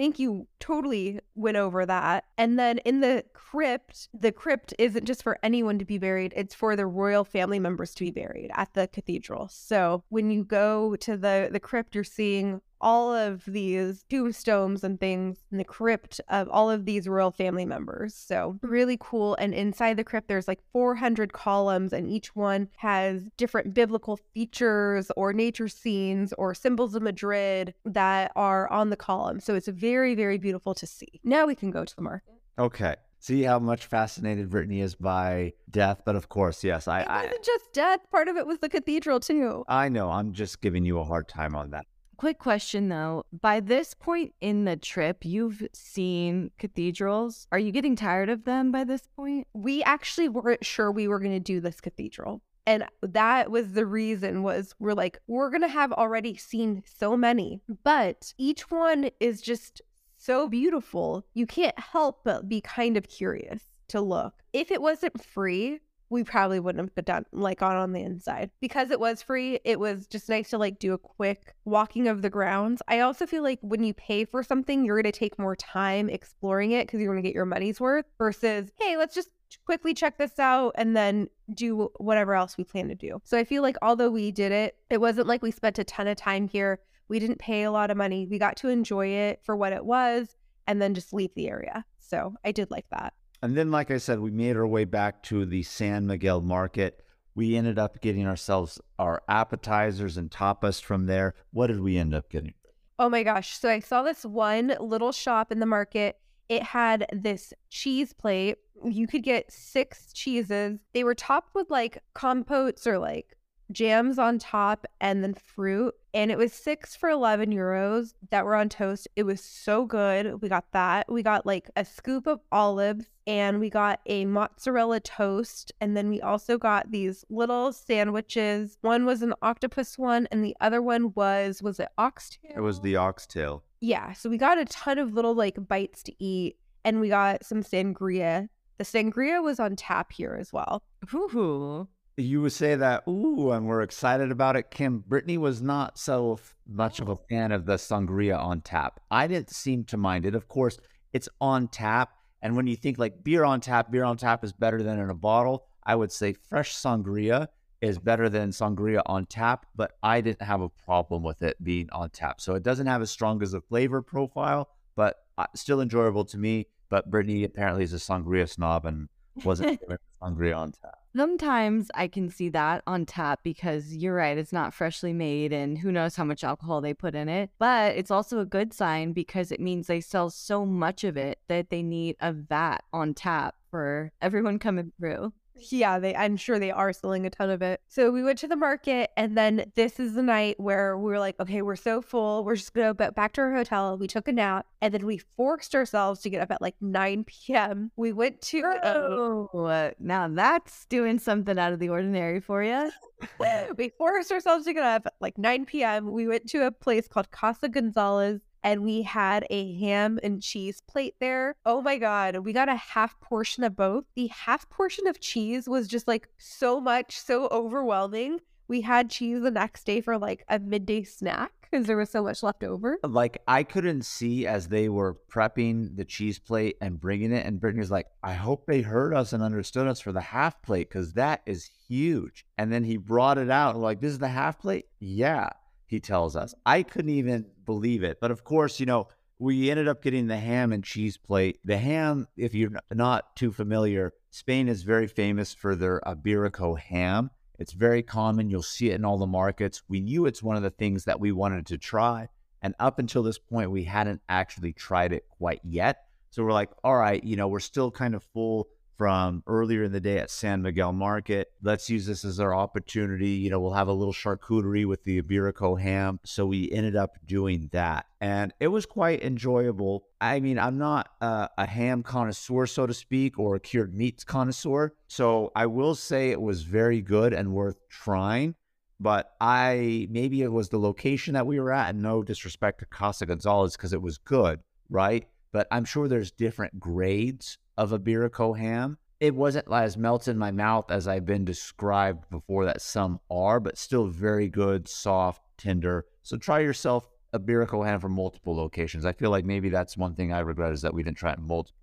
[0.00, 2.24] Think you totally went over that.
[2.38, 6.54] And then in the crypt, the crypt isn't just for anyone to be buried, it's
[6.54, 9.48] for the royal family members to be buried at the cathedral.
[9.48, 14.98] So when you go to the, the crypt, you're seeing all of these tombstones and
[14.98, 18.14] things in the crypt of all of these royal family members.
[18.14, 19.34] So really cool.
[19.36, 25.10] And inside the crypt, there's like 400 columns, and each one has different biblical features
[25.16, 29.40] or nature scenes or symbols of Madrid that are on the column.
[29.40, 31.20] So it's very, very beautiful to see.
[31.24, 32.34] Now we can go to the market.
[32.58, 32.96] Okay.
[33.22, 37.44] See how much fascinated Brittany is by death, but of course, yes, I, It wasn't
[37.44, 39.62] just death, part of it was the cathedral too.
[39.68, 40.10] I know.
[40.10, 41.84] I'm just giving you a hard time on that.
[42.20, 43.24] Quick question though.
[43.32, 47.46] By this point in the trip, you've seen cathedrals.
[47.50, 49.46] Are you getting tired of them by this point?
[49.54, 53.86] we actually weren't sure we were going to do this cathedral and that was the
[53.86, 59.08] reason was we're like we're going to have already seen so many but each one
[59.18, 59.80] is just
[60.18, 65.24] so beautiful you can't help but be kind of curious to look if it wasn't
[65.24, 65.80] free
[66.10, 68.50] we probably wouldn't have done like gone on the inside.
[68.60, 72.20] Because it was free it was just nice to like do a quick walking of
[72.20, 72.82] the grounds.
[72.88, 76.10] I also feel like when you pay for something you're going to take more time
[76.10, 79.30] exploring it because you're going to get your money's worth versus hey let's just
[79.64, 83.20] quickly check this out and then do whatever else we plan to do.
[83.24, 86.08] So i feel like although we did it it wasn't like we spent a ton
[86.08, 86.80] of time here.
[87.08, 88.26] We didn't pay a lot of money.
[88.26, 90.36] We got to enjoy it for what it was
[90.68, 91.84] and then just leave the area.
[91.98, 95.22] So i did like that And then, like I said, we made our way back
[95.24, 97.02] to the San Miguel market.
[97.34, 101.34] We ended up getting ourselves our appetizers and tapas from there.
[101.52, 102.54] What did we end up getting?
[102.98, 103.56] Oh my gosh.
[103.56, 106.18] So I saw this one little shop in the market.
[106.50, 108.58] It had this cheese plate.
[108.84, 110.80] You could get six cheeses.
[110.92, 113.36] They were topped with like compotes or like
[113.72, 115.94] jams on top and then fruit.
[116.12, 119.08] And it was six for 11 euros that were on toast.
[119.16, 120.42] It was so good.
[120.42, 121.10] We got that.
[121.10, 125.72] We got like a scoop of olives and we got a mozzarella toast.
[125.80, 128.76] And then we also got these little sandwiches.
[128.80, 132.52] One was an octopus one and the other one was, was it oxtail?
[132.56, 133.62] It was the oxtail.
[133.80, 137.44] Yeah, so we got a ton of little like bites to eat and we got
[137.44, 138.48] some sangria.
[138.78, 140.82] The sangria was on tap here as well.
[141.14, 141.86] Ooh.
[142.20, 144.70] You would say that, ooh, and we're excited about it.
[144.70, 149.00] Kim, Brittany was not so much of a fan of the sangria on tap.
[149.10, 150.34] I didn't seem to mind it.
[150.34, 150.78] Of course,
[151.12, 152.10] it's on tap.
[152.42, 155.10] And when you think like beer on tap, beer on tap is better than in
[155.10, 157.48] a bottle, I would say fresh sangria
[157.80, 161.88] is better than sangria on tap, but I didn't have a problem with it being
[161.90, 162.40] on tap.
[162.40, 166.38] So it doesn't have as strong as a flavor profile, but uh, still enjoyable to
[166.38, 166.66] me.
[166.90, 169.08] But Brittany apparently is a sangria snob and
[169.44, 169.80] wasn't
[170.22, 170.99] sangria on tap.
[171.16, 175.76] Sometimes I can see that on tap because you're right, it's not freshly made and
[175.78, 177.50] who knows how much alcohol they put in it.
[177.58, 181.40] But it's also a good sign because it means they sell so much of it
[181.48, 185.32] that they need a vat on tap for everyone coming through.
[185.68, 187.80] Yeah, they I'm sure they are selling a ton of it.
[187.88, 191.18] So we went to the market and then this is the night where we were
[191.18, 192.44] like, okay, we're so full.
[192.44, 193.96] We're just gonna go back to our hotel.
[193.98, 197.24] We took a nap and then we forced ourselves to get up at like 9
[197.24, 197.90] p.m.
[197.96, 202.90] We went to Oh, now that's doing something out of the ordinary for you.
[203.76, 206.10] we forced ourselves to get up at like 9 p.m.
[206.10, 208.40] We went to a place called Casa Gonzalez.
[208.62, 211.54] And we had a ham and cheese plate there.
[211.64, 212.38] Oh my God.
[212.38, 214.04] We got a half portion of both.
[214.14, 218.40] The half portion of cheese was just like so much, so overwhelming.
[218.68, 222.22] We had cheese the next day for like a midday snack because there was so
[222.22, 222.98] much left over.
[223.02, 227.60] Like I couldn't see as they were prepping the cheese plate and bringing it, and
[227.60, 230.88] Brittany was like, "I hope they heard us and understood us for the half plate
[230.88, 234.58] because that is huge." And then he brought it out, like, "This is the half
[234.60, 235.50] plate." Yeah,
[235.90, 236.54] he tells us.
[236.64, 239.08] I couldn't even believe it, but of course, you know.
[239.42, 241.60] We ended up getting the ham and cheese plate.
[241.64, 247.30] The ham, if you're not too familiar, Spain is very famous for their Iberico ham.
[247.58, 248.50] It's very common.
[248.50, 249.82] You'll see it in all the markets.
[249.88, 252.28] We knew it's one of the things that we wanted to try.
[252.60, 256.04] And up until this point, we hadn't actually tried it quite yet.
[256.28, 258.68] So we're like, all right, you know, we're still kind of full
[259.00, 261.48] from earlier in the day at San Miguel Market.
[261.62, 263.30] Let's use this as our opportunity.
[263.30, 266.20] You know, we'll have a little charcuterie with the Iberico ham.
[266.22, 268.04] So we ended up doing that.
[268.20, 270.04] And it was quite enjoyable.
[270.20, 274.22] I mean, I'm not a, a ham connoisseur, so to speak, or a cured meats
[274.22, 274.92] connoisseur.
[275.08, 278.54] So I will say it was very good and worth trying
[279.02, 282.84] but I maybe it was the location that we were at, and no disrespect to
[282.84, 284.60] Casa Gonzalez because it was good,
[284.90, 285.26] right?
[285.52, 288.98] But I'm sure there's different grades of Iberico ham.
[289.20, 293.58] It wasn't as melted in my mouth as I've been described before that some are,
[293.58, 296.04] but still very good, soft, tender.
[296.22, 299.06] So try yourself Iberico ham from multiple locations.
[299.06, 301.38] I feel like maybe that's one thing I regret is that we didn't try it
[301.38, 301.79] multiple.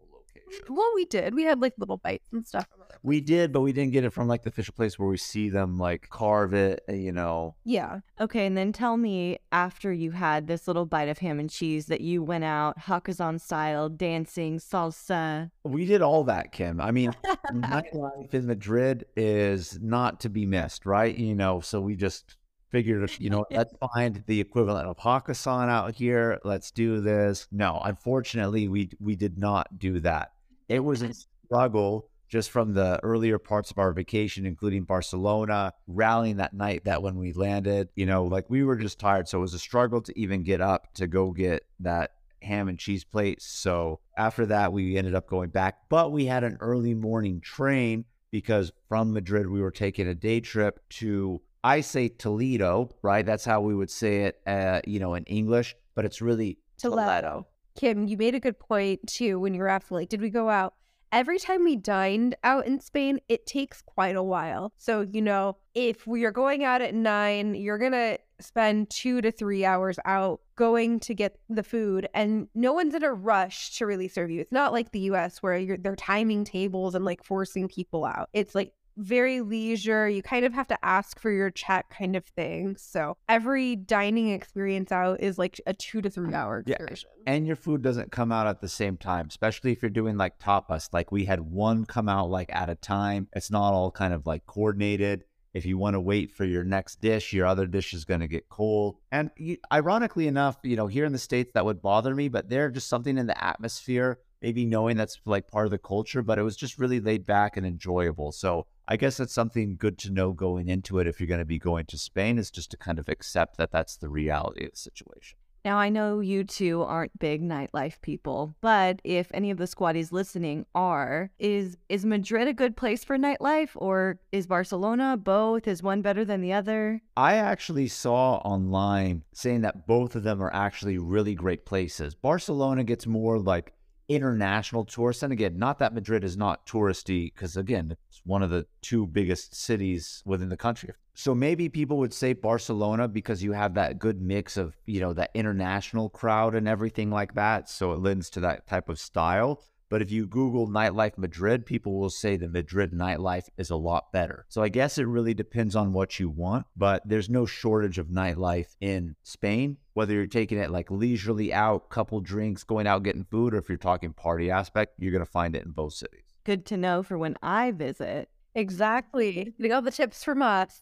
[0.70, 1.34] Well, we did.
[1.34, 2.68] We had like little bites and stuff.
[3.04, 5.50] We did, but we didn't get it from like the official place where we see
[5.50, 7.56] them like carve it, uh, you know.
[7.64, 8.00] Yeah.
[8.20, 11.88] Okay, and then tell me after you had this little bite of ham and cheese
[11.88, 15.52] that you went out Hakkasan style, dancing, salsa.
[15.64, 16.82] We did all that, Kim.
[16.82, 17.14] I mean,
[17.52, 21.16] nightlife in Madrid is not to be missed, right?
[21.16, 22.36] You know, so we just
[22.70, 26.40] figured, you know, let's find the equivalent of Hakkasan out here.
[26.44, 27.48] Let's do this.
[27.52, 30.32] No, unfortunately, we we did not do that.
[30.70, 31.14] It was a
[31.46, 37.02] struggle just from the earlier parts of our vacation, including Barcelona, rallying that night that
[37.02, 39.28] when we landed, you know, like we were just tired.
[39.28, 42.78] So it was a struggle to even get up to go get that ham and
[42.78, 43.42] cheese plate.
[43.42, 48.06] So after that, we ended up going back, but we had an early morning train
[48.32, 53.26] because from Madrid, we were taking a day trip to, I say Toledo, right?
[53.26, 57.48] That's how we would say it, uh, you know, in English, but it's really Toledo.
[57.78, 60.50] Kim, you made a good point too when you were asking, like, did we go
[60.50, 60.74] out?
[61.12, 64.74] Every time we dined out in Spain, it takes quite a while.
[64.76, 69.22] So, you know, if we are going out at nine, you're going to spend two
[69.22, 73.78] to three hours out going to get the food, and no one's in a rush
[73.78, 74.42] to really serve you.
[74.42, 78.30] It's not like the US where you're, they're timing tables and like forcing people out.
[78.34, 80.10] It's like very leisure.
[80.10, 82.76] You kind of have to ask for your check kind of thing.
[82.78, 86.78] So every dining experience out is like a two to three mm, hour Yeah.
[87.26, 90.40] and your food doesn't come out at the same time, especially if you're doing like
[90.40, 90.90] tapas.
[90.92, 93.28] Like we had one come out like at a time.
[93.34, 95.24] It's not all kind of like coordinated.
[95.54, 98.28] If you want to wait for your next dish, your other dish is going to
[98.28, 98.98] get cold.
[99.12, 99.32] And
[99.72, 102.88] ironically enough, you know, here in the States, that would bother me, but there's just
[102.88, 106.56] something in the atmosphere, maybe knowing that's like part of the culture, but it was
[106.56, 108.32] just really laid back and enjoyable.
[108.32, 111.46] So I guess that's something good to know going into it if you're going to
[111.46, 114.72] be going to Spain, is just to kind of accept that that's the reality of
[114.72, 115.38] the situation.
[115.66, 120.14] Now, I know you two aren't big nightlife people, but if any of the squaddies
[120.14, 125.68] listening are, is is Madrid a good place for nightlife or is Barcelona both?
[125.68, 127.02] Is one better than the other?
[127.18, 132.16] I actually saw online saying that both of them are actually really great places.
[132.16, 133.74] Barcelona gets more like
[134.10, 135.24] international tourists.
[135.24, 139.06] And again, not that Madrid is not touristy, because again, it's one of the two
[139.08, 140.94] biggest cities within the country.
[141.14, 145.14] So maybe people would say Barcelona because you have that good mix of, you know,
[145.14, 147.70] that international crowd and everything like that.
[147.70, 149.64] So it lends to that type of style.
[149.90, 154.12] But if you Google nightlife Madrid, people will say the Madrid nightlife is a lot
[154.12, 154.46] better.
[154.50, 158.08] So I guess it really depends on what you want, but there's no shortage of
[158.08, 163.24] nightlife in Spain, whether you're taking it like leisurely out, couple drinks, going out getting
[163.24, 166.22] food, or if you're talking party aspect, you're going to find it in both cities.
[166.44, 168.30] Good to know for when I visit.
[168.54, 169.56] Exactly.
[169.58, 170.82] Getting all the tips from us.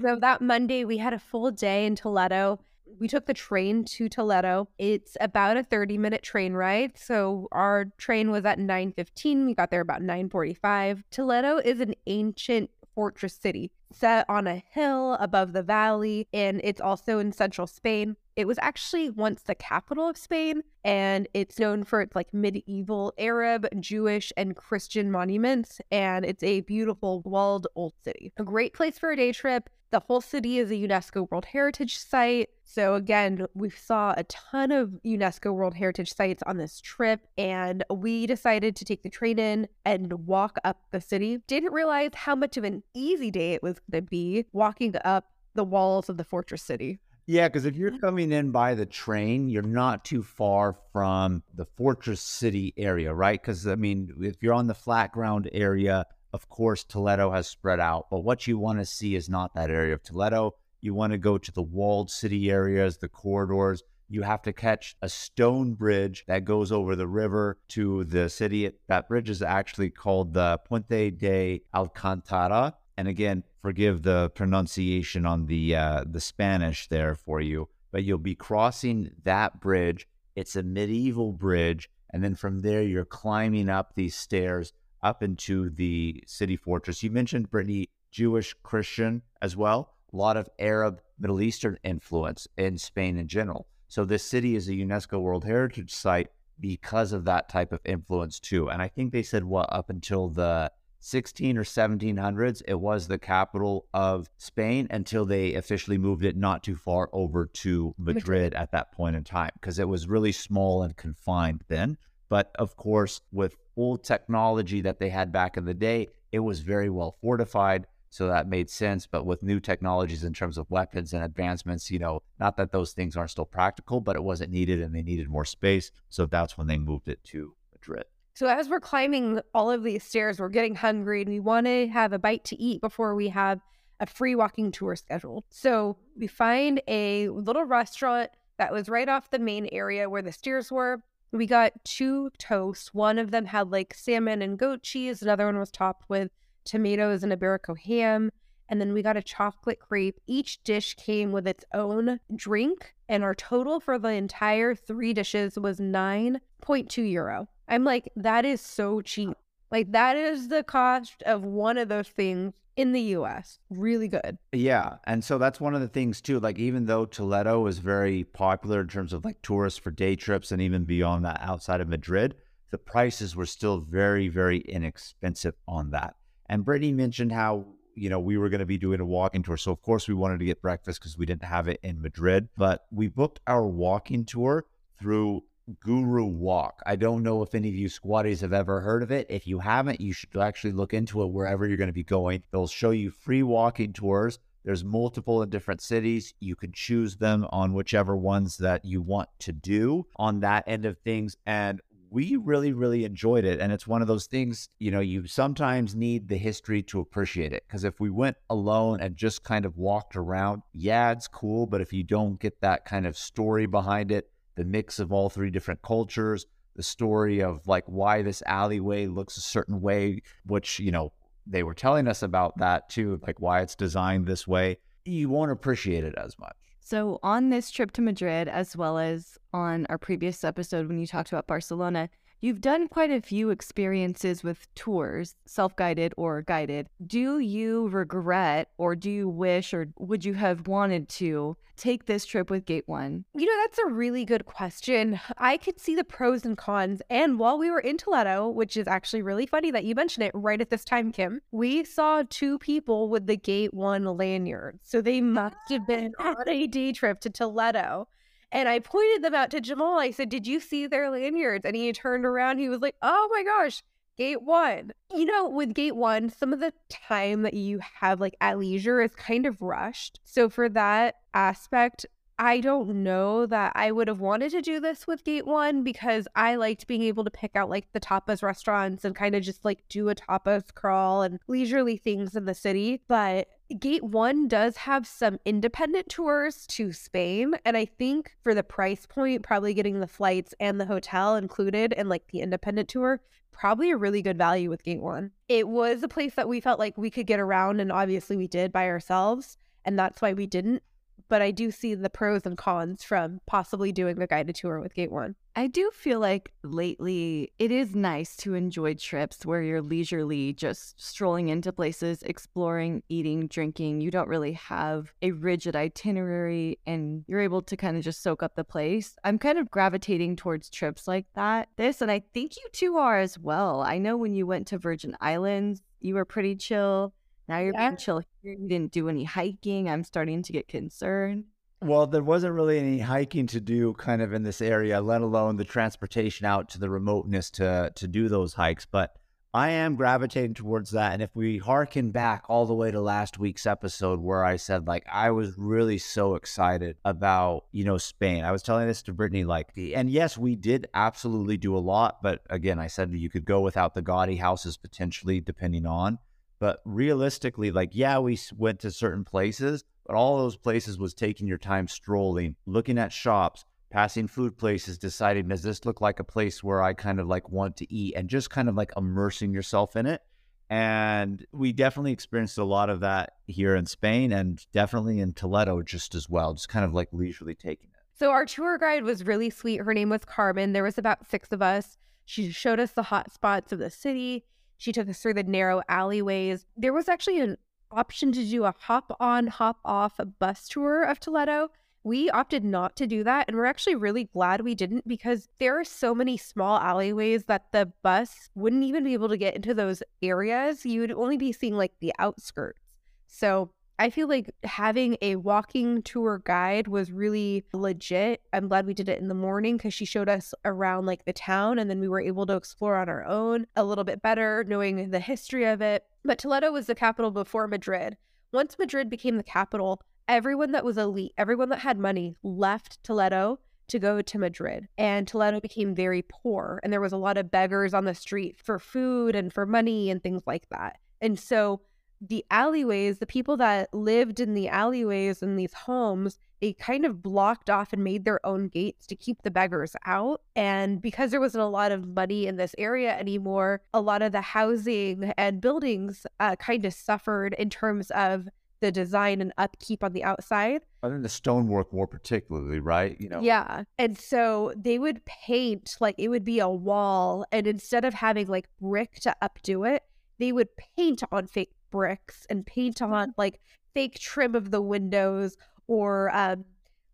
[0.00, 2.60] So that Monday, we had a full day in Toledo.
[3.00, 4.68] We took the train to Toledo.
[4.78, 6.96] It's about a 30 minute train ride.
[6.96, 9.46] So our train was at 9:15.
[9.46, 11.02] We got there about 9:45.
[11.10, 16.80] Toledo is an ancient fortress city set on a hill above the valley and it's
[16.80, 18.16] also in central Spain.
[18.36, 23.12] It was actually once the capital of Spain and it's known for its like medieval
[23.18, 28.32] Arab, Jewish, and Christian monuments and it's a beautiful walled old city.
[28.36, 29.70] A great place for a day trip.
[29.90, 32.48] The whole city is a UNESCO World Heritage Site.
[32.64, 37.84] So again, we saw a ton of UNESCO World Heritage sites on this trip, and
[37.90, 41.38] we decided to take the train in and walk up the city.
[41.46, 45.26] Didn't realize how much of an easy day it was going to be walking up
[45.54, 46.98] the walls of the fortress city.
[47.26, 48.00] Yeah, because if you're mm-hmm.
[48.00, 53.40] coming in by the train, you're not too far from the Fortress City area, right?
[53.40, 56.04] Because, I mean, if you're on the flat ground area,
[56.34, 58.08] of course, Toledo has spread out.
[58.10, 60.56] But what you want to see is not that area of Toledo.
[60.84, 63.82] You want to go to the walled city areas, the corridors.
[64.10, 68.70] You have to catch a stone bridge that goes over the river to the city.
[68.88, 72.74] That bridge is actually called the Puente de Alcantara.
[72.98, 78.18] And again, forgive the pronunciation on the uh, the Spanish there for you, but you'll
[78.18, 80.06] be crossing that bridge.
[80.36, 85.70] It's a medieval bridge, and then from there you're climbing up these stairs up into
[85.70, 87.02] the city fortress.
[87.02, 89.93] You mentioned Brittany, Jewish, Christian as well.
[90.14, 93.66] A lot of Arab, Middle Eastern influence in Spain in general.
[93.88, 96.28] So this city is a UNESCO World Heritage Site
[96.60, 98.70] because of that type of influence too.
[98.70, 103.18] And I think they said what up until the 16 or 1700s, it was the
[103.18, 108.54] capital of Spain until they officially moved it not too far over to Madrid, Madrid.
[108.54, 111.98] at that point in time because it was really small and confined then.
[112.28, 116.60] But of course, with old technology that they had back in the day, it was
[116.60, 117.86] very well fortified.
[118.14, 119.08] So that made sense.
[119.08, 122.92] But with new technologies in terms of weapons and advancements, you know, not that those
[122.92, 125.90] things aren't still practical, but it wasn't needed and they needed more space.
[126.10, 128.04] So that's when they moved it to Madrid.
[128.34, 131.88] So as we're climbing all of these stairs, we're getting hungry and we want to
[131.88, 133.60] have a bite to eat before we have
[133.98, 135.42] a free walking tour scheduled.
[135.50, 140.30] So we find a little restaurant that was right off the main area where the
[140.30, 141.02] stairs were.
[141.32, 142.94] We got two toasts.
[142.94, 145.20] One of them had like salmon and goat cheese.
[145.20, 146.30] Another one was topped with
[146.64, 148.30] tomatoes and Iberico ham.
[148.68, 150.20] And then we got a chocolate crepe.
[150.26, 152.94] Each dish came with its own drink.
[153.08, 157.48] And our total for the entire three dishes was 9.2 euro.
[157.68, 159.36] I'm like, that is so cheap.
[159.70, 163.58] Like, that is the cost of one of those things in the US.
[163.70, 164.38] Really good.
[164.52, 164.96] Yeah.
[165.04, 166.40] And so that's one of the things, too.
[166.40, 170.52] Like, even though Toledo is very popular in terms of like tourists for day trips
[170.52, 172.34] and even beyond that outside of Madrid,
[172.70, 176.16] the prices were still very, very inexpensive on that.
[176.48, 177.66] And Brittany mentioned how
[177.96, 179.56] you know, we were going to be doing a walking tour.
[179.56, 182.48] So, of course, we wanted to get breakfast because we didn't have it in Madrid.
[182.56, 184.66] But we booked our walking tour
[184.98, 185.44] through
[185.80, 186.82] Guru Walk.
[186.84, 189.26] I don't know if any of you squaddies have ever heard of it.
[189.30, 192.42] If you haven't, you should actually look into it wherever you're going to be going.
[192.50, 194.38] They'll show you free walking tours.
[194.64, 196.34] There's multiple in different cities.
[196.40, 200.86] You can choose them on whichever ones that you want to do on that end
[200.86, 201.36] of things.
[201.46, 201.80] And
[202.14, 203.60] we really, really enjoyed it.
[203.60, 207.52] And it's one of those things, you know, you sometimes need the history to appreciate
[207.52, 207.64] it.
[207.66, 211.66] Because if we went alone and just kind of walked around, yeah, it's cool.
[211.66, 215.28] But if you don't get that kind of story behind it, the mix of all
[215.28, 216.46] three different cultures,
[216.76, 221.12] the story of like why this alleyway looks a certain way, which, you know,
[221.48, 224.76] they were telling us about that too, like why it's designed this way.
[225.04, 226.56] You won't appreciate it as much.
[226.86, 231.06] So, on this trip to Madrid, as well as on our previous episode when you
[231.06, 232.10] talked about Barcelona,
[232.44, 236.90] You've done quite a few experiences with tours, self guided or guided.
[237.06, 242.26] Do you regret or do you wish or would you have wanted to take this
[242.26, 243.24] trip with Gate One?
[243.34, 245.18] You know, that's a really good question.
[245.38, 247.00] I could see the pros and cons.
[247.08, 250.32] And while we were in Toledo, which is actually really funny that you mentioned it
[250.34, 254.80] right at this time, Kim, we saw two people with the Gate One lanyard.
[254.82, 258.06] So they must have been on a day trip to Toledo.
[258.54, 259.98] And I pointed them out to Jamal.
[259.98, 261.66] I said, Did you see their lanyards?
[261.66, 262.58] And he turned around.
[262.58, 263.82] He was like, Oh my gosh,
[264.16, 264.92] gate one.
[265.12, 269.02] You know, with gate one, some of the time that you have like at leisure
[269.02, 270.20] is kind of rushed.
[270.22, 272.06] So for that aspect,
[272.38, 276.26] I don't know that I would have wanted to do this with Gate One because
[276.34, 279.64] I liked being able to pick out like the tapas restaurants and kind of just
[279.64, 283.00] like do a tapas crawl and leisurely things in the city.
[283.06, 283.48] But
[283.78, 287.54] Gate One does have some independent tours to Spain.
[287.64, 291.92] And I think for the price point, probably getting the flights and the hotel included
[291.94, 293.20] and like the independent tour,
[293.52, 295.30] probably a really good value with Gate One.
[295.48, 298.48] It was a place that we felt like we could get around, and obviously we
[298.48, 299.56] did by ourselves.
[299.84, 300.82] And that's why we didn't
[301.28, 304.94] but I do see the pros and cons from possibly doing the guided tour with
[304.94, 305.36] Gate One.
[305.56, 311.00] I do feel like lately it is nice to enjoy trips where you're leisurely just
[311.00, 314.00] strolling into places, exploring, eating, drinking.
[314.00, 318.42] You don't really have a rigid itinerary and you're able to kind of just soak
[318.42, 319.14] up the place.
[319.22, 321.68] I'm kind of gravitating towards trips like that.
[321.76, 323.80] This, and I think you two are as well.
[323.80, 327.14] I know when you went to Virgin Islands, you were pretty chill.
[327.48, 327.88] Now you're yeah.
[327.88, 328.52] being chill here.
[328.52, 329.88] You didn't do any hiking.
[329.88, 331.44] I'm starting to get concerned.
[331.82, 335.56] Well, there wasn't really any hiking to do kind of in this area, let alone
[335.56, 338.86] the transportation out to the remoteness to to do those hikes.
[338.86, 339.14] But
[339.52, 341.12] I am gravitating towards that.
[341.12, 344.88] And if we harken back all the way to last week's episode where I said
[344.88, 348.44] like I was really so excited about, you know, Spain.
[348.44, 352.22] I was telling this to Brittany like and yes, we did absolutely do a lot,
[352.22, 356.18] but again, I said you could go without the Gaudí houses potentially depending on.
[356.58, 361.46] But realistically, like, yeah, we went to certain places, but all those places was taking
[361.46, 366.24] your time strolling, looking at shops, passing food places, deciding, does this look like a
[366.24, 369.52] place where I kind of like want to eat and just kind of like immersing
[369.52, 370.22] yourself in it.
[370.70, 375.82] And we definitely experienced a lot of that here in Spain and definitely in Toledo
[375.82, 378.00] just as well, just kind of like leisurely taking it.
[378.16, 379.82] So our tour guide was really sweet.
[379.82, 380.72] Her name was Carmen.
[380.72, 381.98] There was about six of us.
[382.24, 384.44] She showed us the hot spots of the city.
[384.78, 386.66] She took us through the narrow alleyways.
[386.76, 387.56] There was actually an
[387.90, 391.70] option to do a hop on, hop off bus tour of Toledo.
[392.02, 393.46] We opted not to do that.
[393.48, 397.72] And we're actually really glad we didn't because there are so many small alleyways that
[397.72, 400.84] the bus wouldn't even be able to get into those areas.
[400.84, 402.80] You would only be seeing like the outskirts.
[403.26, 408.42] So I feel like having a walking tour guide was really legit.
[408.52, 411.32] I'm glad we did it in the morning because she showed us around like the
[411.32, 414.64] town and then we were able to explore on our own a little bit better,
[414.66, 416.04] knowing the history of it.
[416.24, 418.16] But Toledo was the capital before Madrid.
[418.52, 423.60] Once Madrid became the capital, everyone that was elite, everyone that had money left Toledo
[423.88, 424.88] to go to Madrid.
[424.98, 426.80] And Toledo became very poor.
[426.82, 430.10] And there was a lot of beggars on the street for food and for money
[430.10, 430.98] and things like that.
[431.20, 431.80] And so
[432.28, 437.22] the alleyways, the people that lived in the alleyways in these homes, they kind of
[437.22, 440.40] blocked off and made their own gates to keep the beggars out.
[440.56, 444.32] And because there wasn't a lot of money in this area anymore, a lot of
[444.32, 448.48] the housing and buildings uh, kind of suffered in terms of
[448.80, 450.82] the design and upkeep on the outside.
[451.02, 453.16] I think the stonework more particularly, right?
[453.18, 453.40] You know.
[453.40, 453.84] Yeah.
[453.98, 458.46] And so they would paint like it would be a wall and instead of having
[458.46, 460.02] like brick to updo it,
[460.38, 463.40] they would paint on fake bricks and paint on Mm-hmm.
[463.44, 463.60] like
[463.94, 466.64] fake trim of the windows or um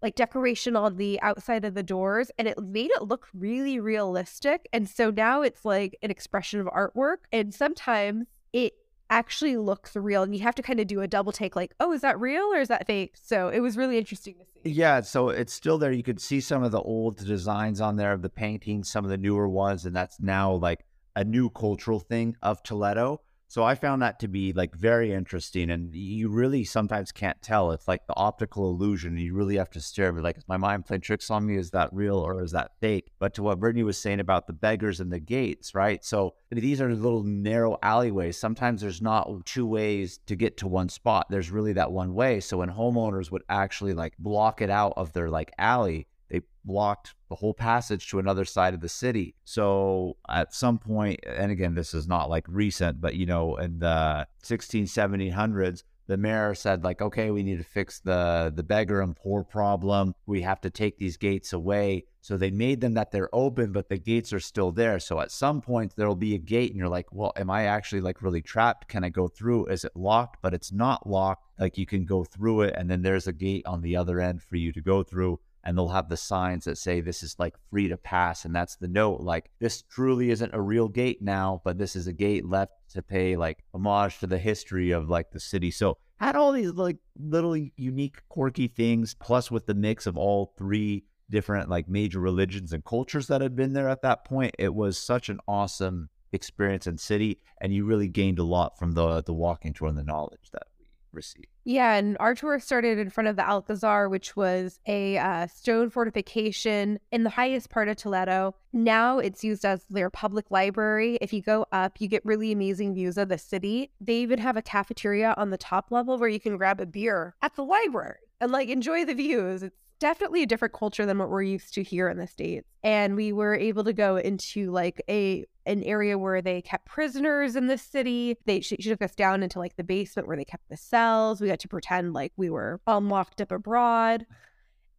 [0.01, 4.67] like decoration on the outside of the doors and it made it look really realistic
[4.73, 8.73] and so now it's like an expression of artwork and sometimes it
[9.11, 11.93] actually looks real and you have to kind of do a double take like oh
[11.93, 15.01] is that real or is that fake so it was really interesting to see Yeah,
[15.03, 15.93] so it's still there.
[15.93, 19.11] You could see some of the old designs on there of the paintings, some of
[19.11, 20.81] the newer ones, and that's now like
[21.17, 23.21] a new cultural thing of Toledo.
[23.51, 27.73] So I found that to be like very interesting, and you really sometimes can't tell.
[27.73, 29.19] It's like the optical illusion.
[29.19, 30.13] You really have to stare.
[30.13, 31.57] Be like, is my mind playing tricks on me?
[31.57, 33.11] Is that real or is that fake?
[33.19, 36.05] But to what Brittany was saying about the beggars and the gates, right?
[36.05, 38.39] So these are little narrow alleyways.
[38.39, 41.27] Sometimes there's not two ways to get to one spot.
[41.29, 42.39] There's really that one way.
[42.39, 47.15] So when homeowners would actually like block it out of their like alley, they blocked
[47.29, 49.35] the whole passage to another side of the city.
[49.45, 53.79] So at some point, and again, this is not like recent, but you know, in
[53.79, 59.01] the 16, 1700s, the mayor said like, okay, we need to fix the the beggar
[59.01, 60.13] and poor problem.
[60.27, 62.07] We have to take these gates away.
[62.21, 64.99] So they made them that they're open, but the gates are still there.
[64.99, 68.01] So at some point there'll be a gate, and you're like, well, am I actually
[68.01, 68.89] like really trapped?
[68.89, 69.67] Can I go through?
[69.67, 70.43] Is it locked?
[70.43, 71.47] But it's not locked.
[71.61, 74.43] Like you can go through it, and then there's a gate on the other end
[74.43, 77.55] for you to go through and they'll have the signs that say this is like
[77.71, 81.61] free to pass and that's the note like this truly isn't a real gate now
[81.65, 85.31] but this is a gate left to pay like homage to the history of like
[85.31, 85.71] the city.
[85.71, 90.53] So had all these like little unique quirky things plus with the mix of all
[90.59, 94.75] three different like major religions and cultures that had been there at that point it
[94.75, 99.23] was such an awesome experience and city and you really gained a lot from the
[99.23, 100.65] the walking tour and the knowledge that
[101.13, 105.19] we received Yeah, and our tour started in front of the Alcazar, which was a
[105.19, 108.55] uh, stone fortification in the highest part of Toledo.
[108.73, 111.19] Now it's used as their public library.
[111.21, 113.91] If you go up, you get really amazing views of the city.
[114.01, 117.35] They even have a cafeteria on the top level where you can grab a beer
[117.43, 119.63] at the library and like enjoy the views.
[119.63, 122.67] It's definitely a different culture than what we're used to here in the states.
[122.83, 127.55] And we were able to go into like a an area where they kept prisoners
[127.55, 128.37] in the city.
[128.47, 131.41] They she, she took us down into like the basement where they kept the cells.
[131.41, 134.27] We got to pretend like we were um, locked up abroad.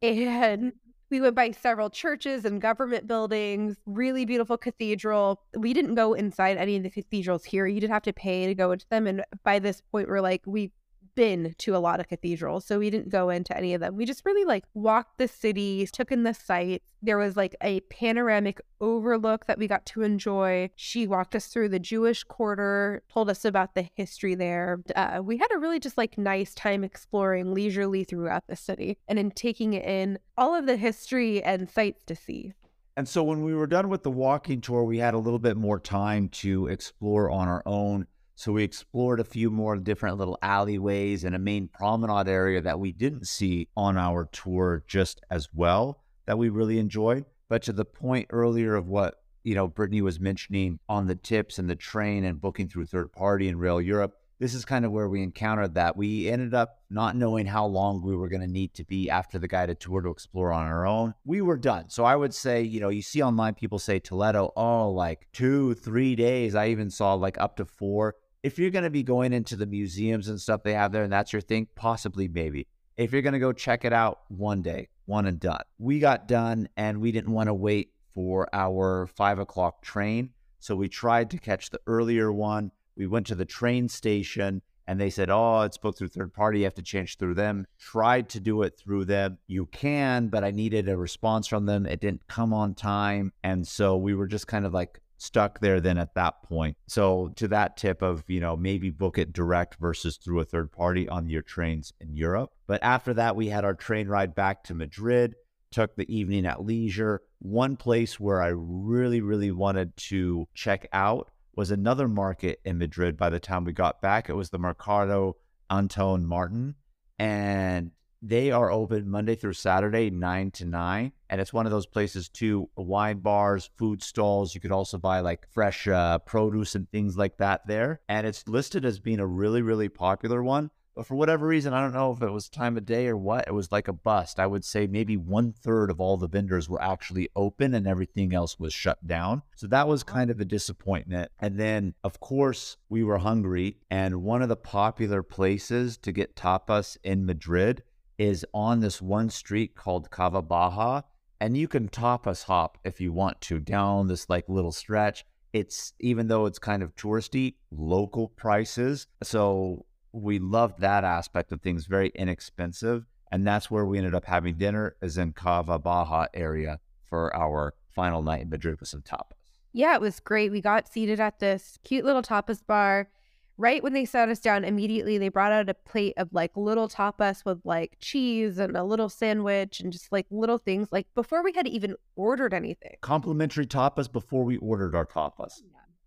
[0.01, 0.73] And
[1.09, 5.41] we went by several churches and government buildings really beautiful cathedral.
[5.57, 7.67] We didn't go inside any of the cathedrals here.
[7.67, 9.07] You did have to pay to go into them.
[9.07, 10.71] And by this point we're like we
[11.15, 13.95] been to a lot of cathedrals, so we didn't go into any of them.
[13.95, 16.93] We just really like walked the city, took in the sights.
[17.01, 20.69] There was like a panoramic overlook that we got to enjoy.
[20.75, 24.79] She walked us through the Jewish quarter, told us about the history there.
[24.95, 29.19] Uh, we had a really just like nice time exploring leisurely throughout the city and
[29.19, 32.53] in taking in all of the history and sights to see.
[32.97, 35.55] And so when we were done with the walking tour, we had a little bit
[35.55, 38.05] more time to explore on our own.
[38.35, 42.79] So we explored a few more different little alleyways and a main promenade area that
[42.79, 47.25] we didn't see on our tour just as well that we really enjoyed.
[47.49, 51.59] But to the point earlier of what, you know, Brittany was mentioning on the tips
[51.59, 54.91] and the train and booking through third party and Rail Europe, this is kind of
[54.91, 55.95] where we encountered that.
[55.95, 59.37] We ended up not knowing how long we were going to need to be after
[59.37, 61.13] the guided tour to explore on our own.
[61.25, 61.89] We were done.
[61.89, 65.75] So I would say, you know, you see online people say Toledo, oh, like two,
[65.75, 66.55] three days.
[66.55, 68.15] I even saw like up to four.
[68.43, 71.13] If you're going to be going into the museums and stuff they have there and
[71.13, 72.67] that's your thing, possibly, maybe.
[72.97, 75.63] If you're going to go check it out one day, one and done.
[75.77, 80.31] We got done and we didn't want to wait for our five o'clock train.
[80.59, 84.99] So we tried to catch the earlier one we went to the train station and
[84.99, 86.59] they said, oh, it's booked through third party.
[86.59, 87.65] You have to change through them.
[87.79, 89.37] Tried to do it through them.
[89.47, 91.85] You can, but I needed a response from them.
[91.85, 93.31] It didn't come on time.
[93.43, 96.75] And so we were just kind of like stuck there then at that point.
[96.87, 100.71] So to that tip of, you know, maybe book it direct versus through a third
[100.71, 102.49] party on your trains in Europe.
[102.67, 105.35] But after that, we had our train ride back to Madrid,
[105.71, 107.21] took the evening at leisure.
[107.39, 113.15] One place where I really, really wanted to check out was another market in Madrid
[113.15, 114.29] by the time we got back.
[114.29, 115.37] It was the Mercado
[115.69, 116.75] Anton Martin.
[117.19, 117.91] And
[118.21, 121.11] they are open Monday through Saturday, 9 to 9.
[121.31, 124.53] And it's one of those places too wine bars, food stalls.
[124.53, 128.01] You could also buy like fresh uh, produce and things like that there.
[128.09, 130.71] And it's listed as being a really, really popular one.
[130.93, 133.47] But for whatever reason, I don't know if it was time of day or what,
[133.47, 134.41] it was like a bust.
[134.41, 138.33] I would say maybe one third of all the vendors were actually open and everything
[138.33, 139.41] else was shut down.
[139.55, 141.31] So that was kind of a disappointment.
[141.39, 143.77] And then, of course, we were hungry.
[143.89, 147.83] And one of the popular places to get tapas in Madrid
[148.17, 151.01] is on this one street called Cava Baja.
[151.41, 155.25] And you can tapas hop if you want to down this like little stretch.
[155.53, 159.07] It's even though it's kind of touristy, local prices.
[159.23, 163.07] So we loved that aspect of things, very inexpensive.
[163.31, 166.79] And that's where we ended up having dinner, is in Cava Baja area
[167.09, 169.33] for our final night in Madrid with some tapas.
[169.73, 170.51] Yeah, it was great.
[170.51, 173.09] We got seated at this cute little tapas bar.
[173.57, 176.87] Right when they sat us down, immediately they brought out a plate of like little
[176.87, 181.43] tapas with like cheese and a little sandwich and just like little things like before
[181.43, 182.95] we had even ordered anything.
[183.01, 185.61] Complimentary tapas before we ordered our tapas.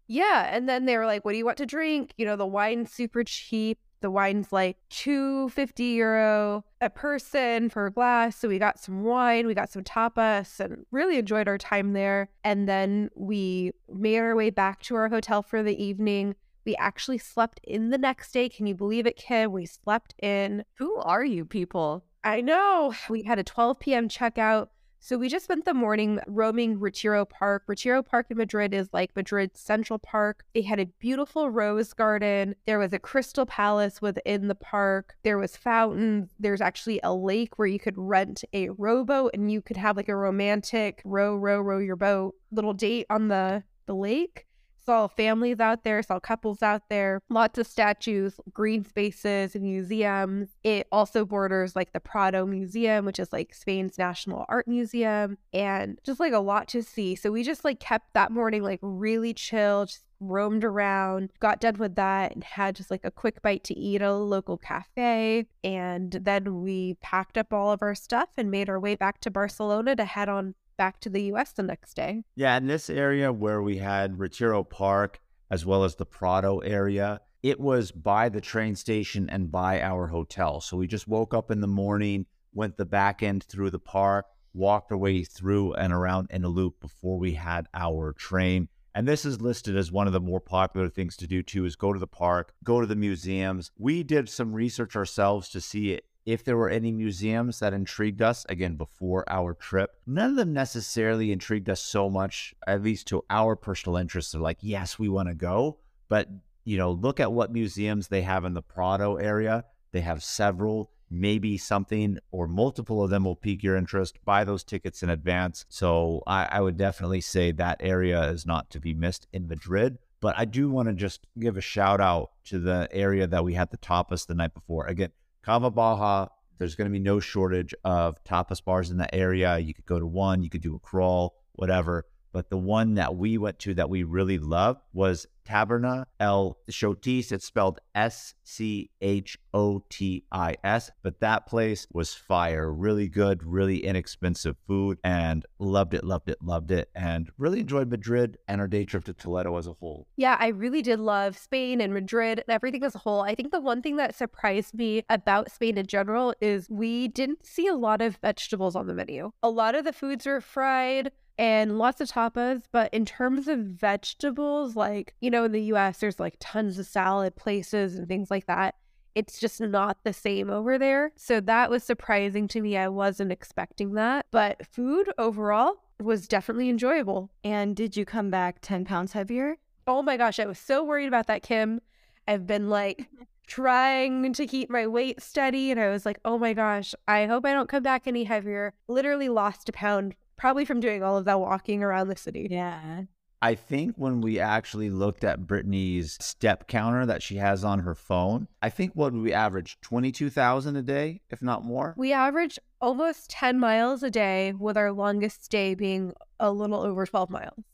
[0.07, 0.49] Yeah.
[0.51, 2.13] And then they were like, What do you want to drink?
[2.17, 3.79] You know, the wine's super cheap.
[4.01, 8.37] The wine's like 250 euro a person per glass.
[8.37, 12.29] So we got some wine, we got some tapas, and really enjoyed our time there.
[12.45, 16.35] And then we made our way back to our hotel for the evening.
[16.65, 18.49] We actually slept in the next day.
[18.49, 19.53] Can you believe it, Kim?
[19.53, 20.65] We slept in.
[20.79, 22.05] Who are you people?
[22.23, 22.95] I know.
[23.11, 24.09] We had a 12 p.m.
[24.09, 24.69] checkout.
[25.05, 27.65] So we just spent the morning roaming Retiro Park.
[27.67, 30.47] Retiro Park in Madrid is like Madrid's Central Park.
[30.55, 32.55] They had a beautiful rose garden.
[32.65, 35.15] There was a crystal palace within the park.
[35.23, 36.31] There was fountains.
[36.41, 40.09] There's actually a lake where you could rent a rowboat and you could have like
[40.09, 44.47] a romantic row, row, row your boat little date on the the lake
[44.85, 50.49] saw families out there, saw couples out there, lots of statues, green spaces, and museums.
[50.63, 55.99] It also borders like the Prado Museum, which is like Spain's national art museum, and
[56.05, 57.15] just like a lot to see.
[57.15, 61.77] So we just like kept that morning like really chill, just roamed around, got done
[61.77, 65.47] with that, and had just like a quick bite to eat at a local cafe.
[65.63, 69.31] And then we packed up all of our stuff and made our way back to
[69.31, 72.25] Barcelona to head on back to the US the next day.
[72.37, 75.21] Yeah, in this area where we had Retiro Park
[75.51, 80.07] as well as the Prado area, it was by the train station and by our
[80.07, 80.61] hotel.
[80.61, 84.27] So we just woke up in the morning, went the back end through the park,
[84.55, 88.69] walked our way through and around in a loop before we had our train.
[88.95, 91.75] And this is listed as one of the more popular things to do too is
[91.75, 93.71] go to the park, go to the museums.
[93.77, 95.93] We did some research ourselves to see
[96.27, 100.53] if there were any museums that intrigued us, again, before our trip, none of them
[100.53, 104.33] necessarily intrigued us so much, at least to our personal interests.
[104.33, 105.79] They're like, yes, we want to go.
[106.09, 106.29] But,
[106.65, 109.65] you know, look at what museums they have in the Prado area.
[109.93, 110.91] They have several.
[111.11, 114.19] Maybe something or multiple of them will pique your interest.
[114.25, 115.67] Buy those tickets in advance.
[115.69, 119.99] So I, I would definitely say that area is not to be missed in Madrid
[120.21, 123.53] But I do want to just give a shout out to the area that we
[123.53, 124.87] had the tapas the night before.
[124.87, 125.11] Again,
[125.45, 126.29] Cava Baja,
[126.59, 129.59] there's going to be no shortage of tapas bars in that area.
[129.59, 132.07] You could go to one, you could do a crawl, whatever.
[132.35, 137.31] But the one that we went to that we really loved was Taberna El Schotis.
[137.31, 140.91] It's spelled S C H O T I S.
[141.05, 142.73] But that place was fire.
[142.73, 146.91] Really good, really inexpensive food, and loved it, loved it, loved it.
[146.93, 150.09] And really enjoyed Madrid and our day trip to Toledo as a whole.
[150.17, 153.21] Yeah, I really did love Spain and Madrid and everything as a whole.
[153.21, 157.47] I think the one thing that surprised me about Spain in general is we didn't
[157.47, 159.31] see a lot of vegetables on the menu.
[159.41, 162.63] A lot of the foods were fried and lots of tapas.
[162.73, 166.87] But in terms of vegetables, like, you know, in the US, there's like tons of
[166.87, 168.77] salad places and things like that.
[169.15, 171.13] It's just not the same over there.
[171.17, 172.77] So that was surprising to me.
[172.77, 174.27] I wasn't expecting that.
[174.31, 177.31] But food overall was definitely enjoyable.
[177.45, 179.57] And did you come back 10 pounds heavier?
[179.87, 181.81] Oh my gosh, I was so worried about that, Kim.
[182.27, 183.07] I've been like
[183.47, 185.71] trying to keep my weight steady.
[185.71, 188.73] And I was like, oh my gosh, I hope I don't come back any heavier.
[188.89, 192.49] Literally lost a pound probably from doing all of that walking around the city.
[192.51, 193.03] Yeah.
[193.43, 197.95] I think when we actually looked at Brittany's step counter that she has on her
[197.95, 201.95] phone, I think what we averaged 22,000 a day, if not more.
[201.99, 207.05] We averaged almost 10 miles a day, with our longest day being a little over
[207.05, 207.65] 12 miles.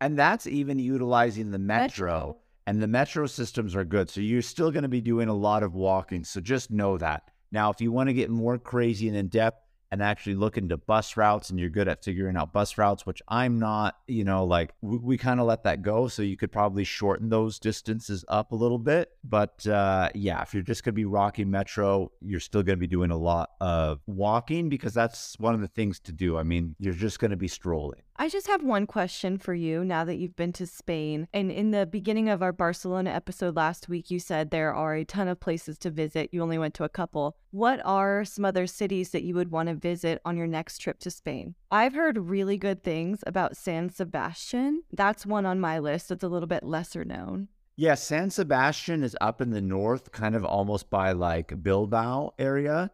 [0.00, 2.06] And that's even utilizing the metro.
[2.06, 2.36] Metro.
[2.66, 4.08] And the metro systems are good.
[4.08, 6.24] So you're still going to be doing a lot of walking.
[6.24, 7.30] So just know that.
[7.52, 10.76] Now, if you want to get more crazy and in depth, and actually look into
[10.76, 14.44] bus routes and you're good at figuring out bus routes, which I'm not, you know,
[14.44, 16.08] like we, we kind of let that go.
[16.08, 19.10] So you could probably shorten those distances up a little bit.
[19.24, 22.80] But uh, yeah, if you're just going to be rocking Metro, you're still going to
[22.80, 26.38] be doing a lot of walking because that's one of the things to do.
[26.38, 28.02] I mean, you're just going to be strolling.
[28.20, 31.26] I just have one question for you now that you've been to Spain.
[31.32, 35.06] And in the beginning of our Barcelona episode last week, you said there are a
[35.06, 36.28] ton of places to visit.
[36.30, 37.38] You only went to a couple.
[37.50, 40.98] What are some other cities that you would want to visit on your next trip
[40.98, 41.54] to Spain?
[41.70, 44.82] I've heard really good things about San Sebastian.
[44.92, 47.48] That's one on my list that's a little bit lesser known.
[47.76, 52.90] Yeah, San Sebastian is up in the north, kind of almost by like Bilbao area.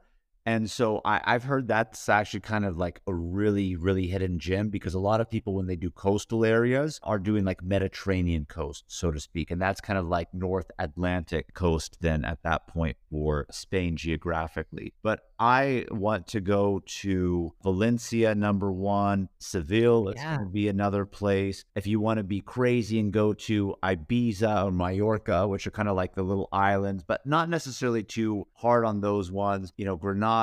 [0.47, 4.69] And so I, I've heard that's actually kind of like a really, really hidden gem
[4.69, 8.85] because a lot of people, when they do coastal areas, are doing like Mediterranean coast,
[8.87, 9.51] so to speak.
[9.51, 14.93] And that's kind of like North Atlantic coast, then at that point for Spain geographically.
[15.03, 20.37] But I want to go to Valencia, number one, Seville, it's Yeah.
[20.37, 21.65] going to be another place.
[21.75, 25.89] If you want to be crazy and go to Ibiza or Mallorca, which are kind
[25.89, 29.97] of like the little islands, but not necessarily too hard on those ones, you know,
[29.97, 30.36] Granada,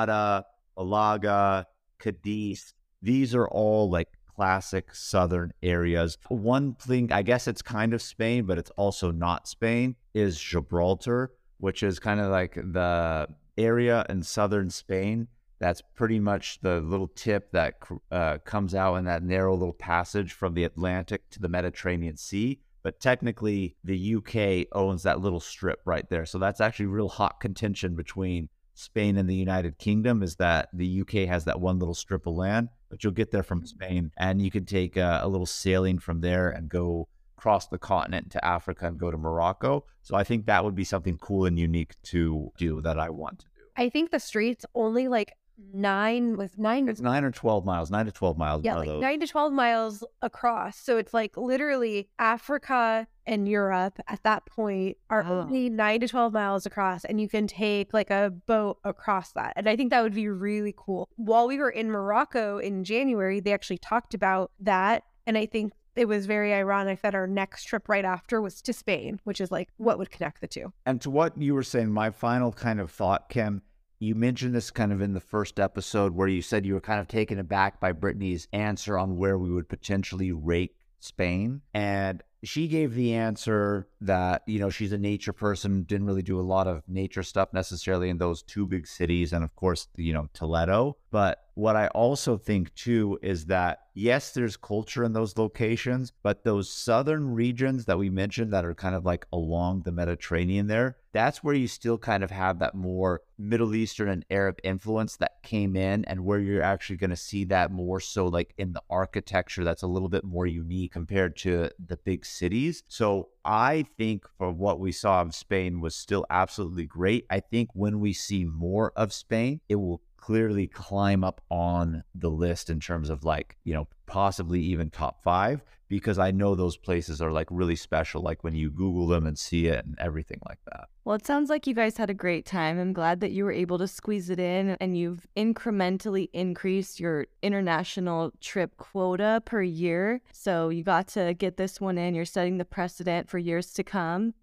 [0.77, 1.67] Malaga,
[1.99, 6.17] Cadiz, these are all like classic southern areas.
[6.29, 11.31] One thing, I guess it's kind of Spain, but it's also not Spain, is Gibraltar,
[11.57, 13.27] which is kind of like the
[13.57, 15.27] area in southern Spain.
[15.59, 17.75] That's pretty much the little tip that
[18.11, 22.59] uh, comes out in that narrow little passage from the Atlantic to the Mediterranean Sea.
[22.81, 26.25] But technically, the UK owns that little strip right there.
[26.25, 31.01] So that's actually real hot contention between Spain and the United Kingdom is that the
[31.01, 33.67] UK has that one little strip of land, but you'll get there from mm-hmm.
[33.67, 37.77] Spain and you can take a, a little sailing from there and go cross the
[37.77, 39.85] continent to Africa and go to Morocco.
[40.01, 43.39] So I think that would be something cool and unique to do that I want
[43.39, 43.61] to do.
[43.75, 45.33] I think the streets only like
[45.71, 48.61] nine with nine It's nine or 12 miles, nine to 12 miles.
[48.63, 50.77] yeah, like nine to 12 miles across.
[50.77, 55.41] So it's like literally Africa and Europe at that point are Oh.
[55.41, 59.53] only nine to 12 miles across, and you can take like a boat across that.
[59.55, 61.07] And I think that would be really cool.
[61.15, 65.03] While we were in Morocco in January, they actually talked about that.
[65.25, 68.73] And I think it was very ironic that our next trip right after was to
[68.73, 70.73] Spain, which is like what would connect the two.
[70.85, 73.61] And to what you were saying, my final kind of thought, Kim,
[74.03, 76.99] you mentioned this kind of in the first episode where you said you were kind
[76.99, 81.61] of taken aback by Brittany's answer on where we would potentially rate Spain.
[81.73, 86.39] And she gave the answer that, you know, she's a nature person, didn't really do
[86.39, 89.31] a lot of nature stuff necessarily in those two big cities.
[89.31, 90.97] And of course, you know, Toledo.
[91.09, 96.43] But what I also think too is that, yes, there's culture in those locations, but
[96.43, 100.97] those southern regions that we mentioned that are kind of like along the Mediterranean there,
[101.11, 105.43] that's where you still kind of have that more Middle Eastern and Arab influence that
[105.43, 108.81] came in, and where you're actually going to see that more so like in the
[108.89, 112.83] architecture that's a little bit more unique compared to the big cities.
[112.87, 117.25] So I think for what we saw of Spain was still absolutely great.
[117.29, 122.29] I think when we see more of Spain, it will clearly climb up on the
[122.29, 126.77] list in terms of like, you know, possibly even top five because I know those
[126.77, 130.39] places are like really special, like when you Google them and see it and everything
[130.47, 130.85] like that.
[131.03, 132.79] Well, it sounds like you guys had a great time.
[132.79, 137.27] I'm glad that you were able to squeeze it in and you've incrementally increased your
[137.41, 140.21] international trip quota per year.
[140.31, 142.15] So you got to get this one in.
[142.15, 144.35] You're setting the precedent for years to come.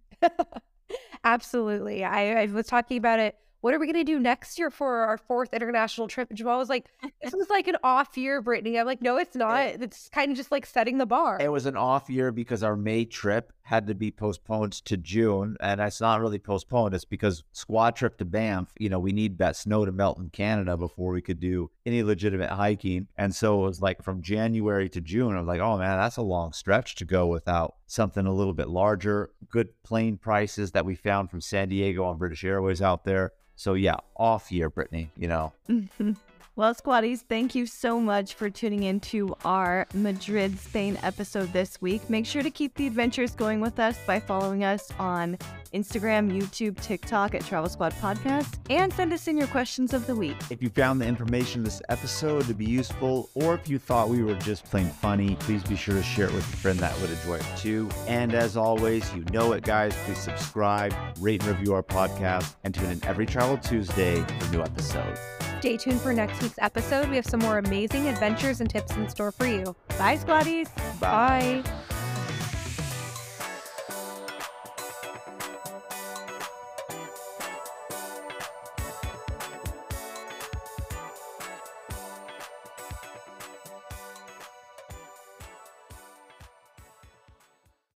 [1.25, 2.05] Absolutely.
[2.05, 5.05] I, I was talking about it what are we going to do next year for
[5.05, 6.29] our fourth international trip?
[6.31, 6.87] And Jamal was like,
[7.23, 8.79] this was like an off year, Brittany.
[8.79, 9.67] I'm like, no, it's not.
[9.67, 11.39] It's kind of just like setting the bar.
[11.41, 15.57] It was an off year because our May trip had to be postponed to June.
[15.61, 16.93] And it's not really postponed.
[16.93, 20.29] It's because squad trip to Banff, you know, we need that snow to melt in
[20.31, 23.07] Canada before we could do any legitimate hiking.
[23.17, 26.17] And so it was like from January to June, I was like, oh man, that's
[26.17, 29.31] a long stretch to go without something a little bit larger.
[29.49, 33.35] Good plane prices that we found from San Diego on British Airways out there.
[33.55, 35.53] So yeah, off year, Brittany, you know.
[36.57, 41.81] Well, squaddies, thank you so much for tuning in to our Madrid, Spain episode this
[41.81, 42.11] week.
[42.11, 45.39] Make sure to keep the adventures going with us by following us on
[45.73, 50.15] Instagram, YouTube, TikTok at Travel Squad Podcast, and send us in your questions of the
[50.15, 50.37] week.
[50.51, 54.09] If you found the information in this episode to be useful, or if you thought
[54.09, 57.01] we were just plain funny, please be sure to share it with a friend that
[57.01, 57.89] would enjoy it too.
[58.09, 59.95] And as always, you know it, guys.
[60.05, 64.63] Please subscribe, rate and review our podcast, and tune in every Travel Tuesday for new
[64.63, 65.21] episodes.
[65.61, 67.11] Stay tuned for next week's episode.
[67.11, 69.77] We have some more amazing adventures and tips in store for you.
[69.99, 70.75] Bye, squaddies.
[70.99, 71.63] Bye.
[71.63, 71.97] Bye.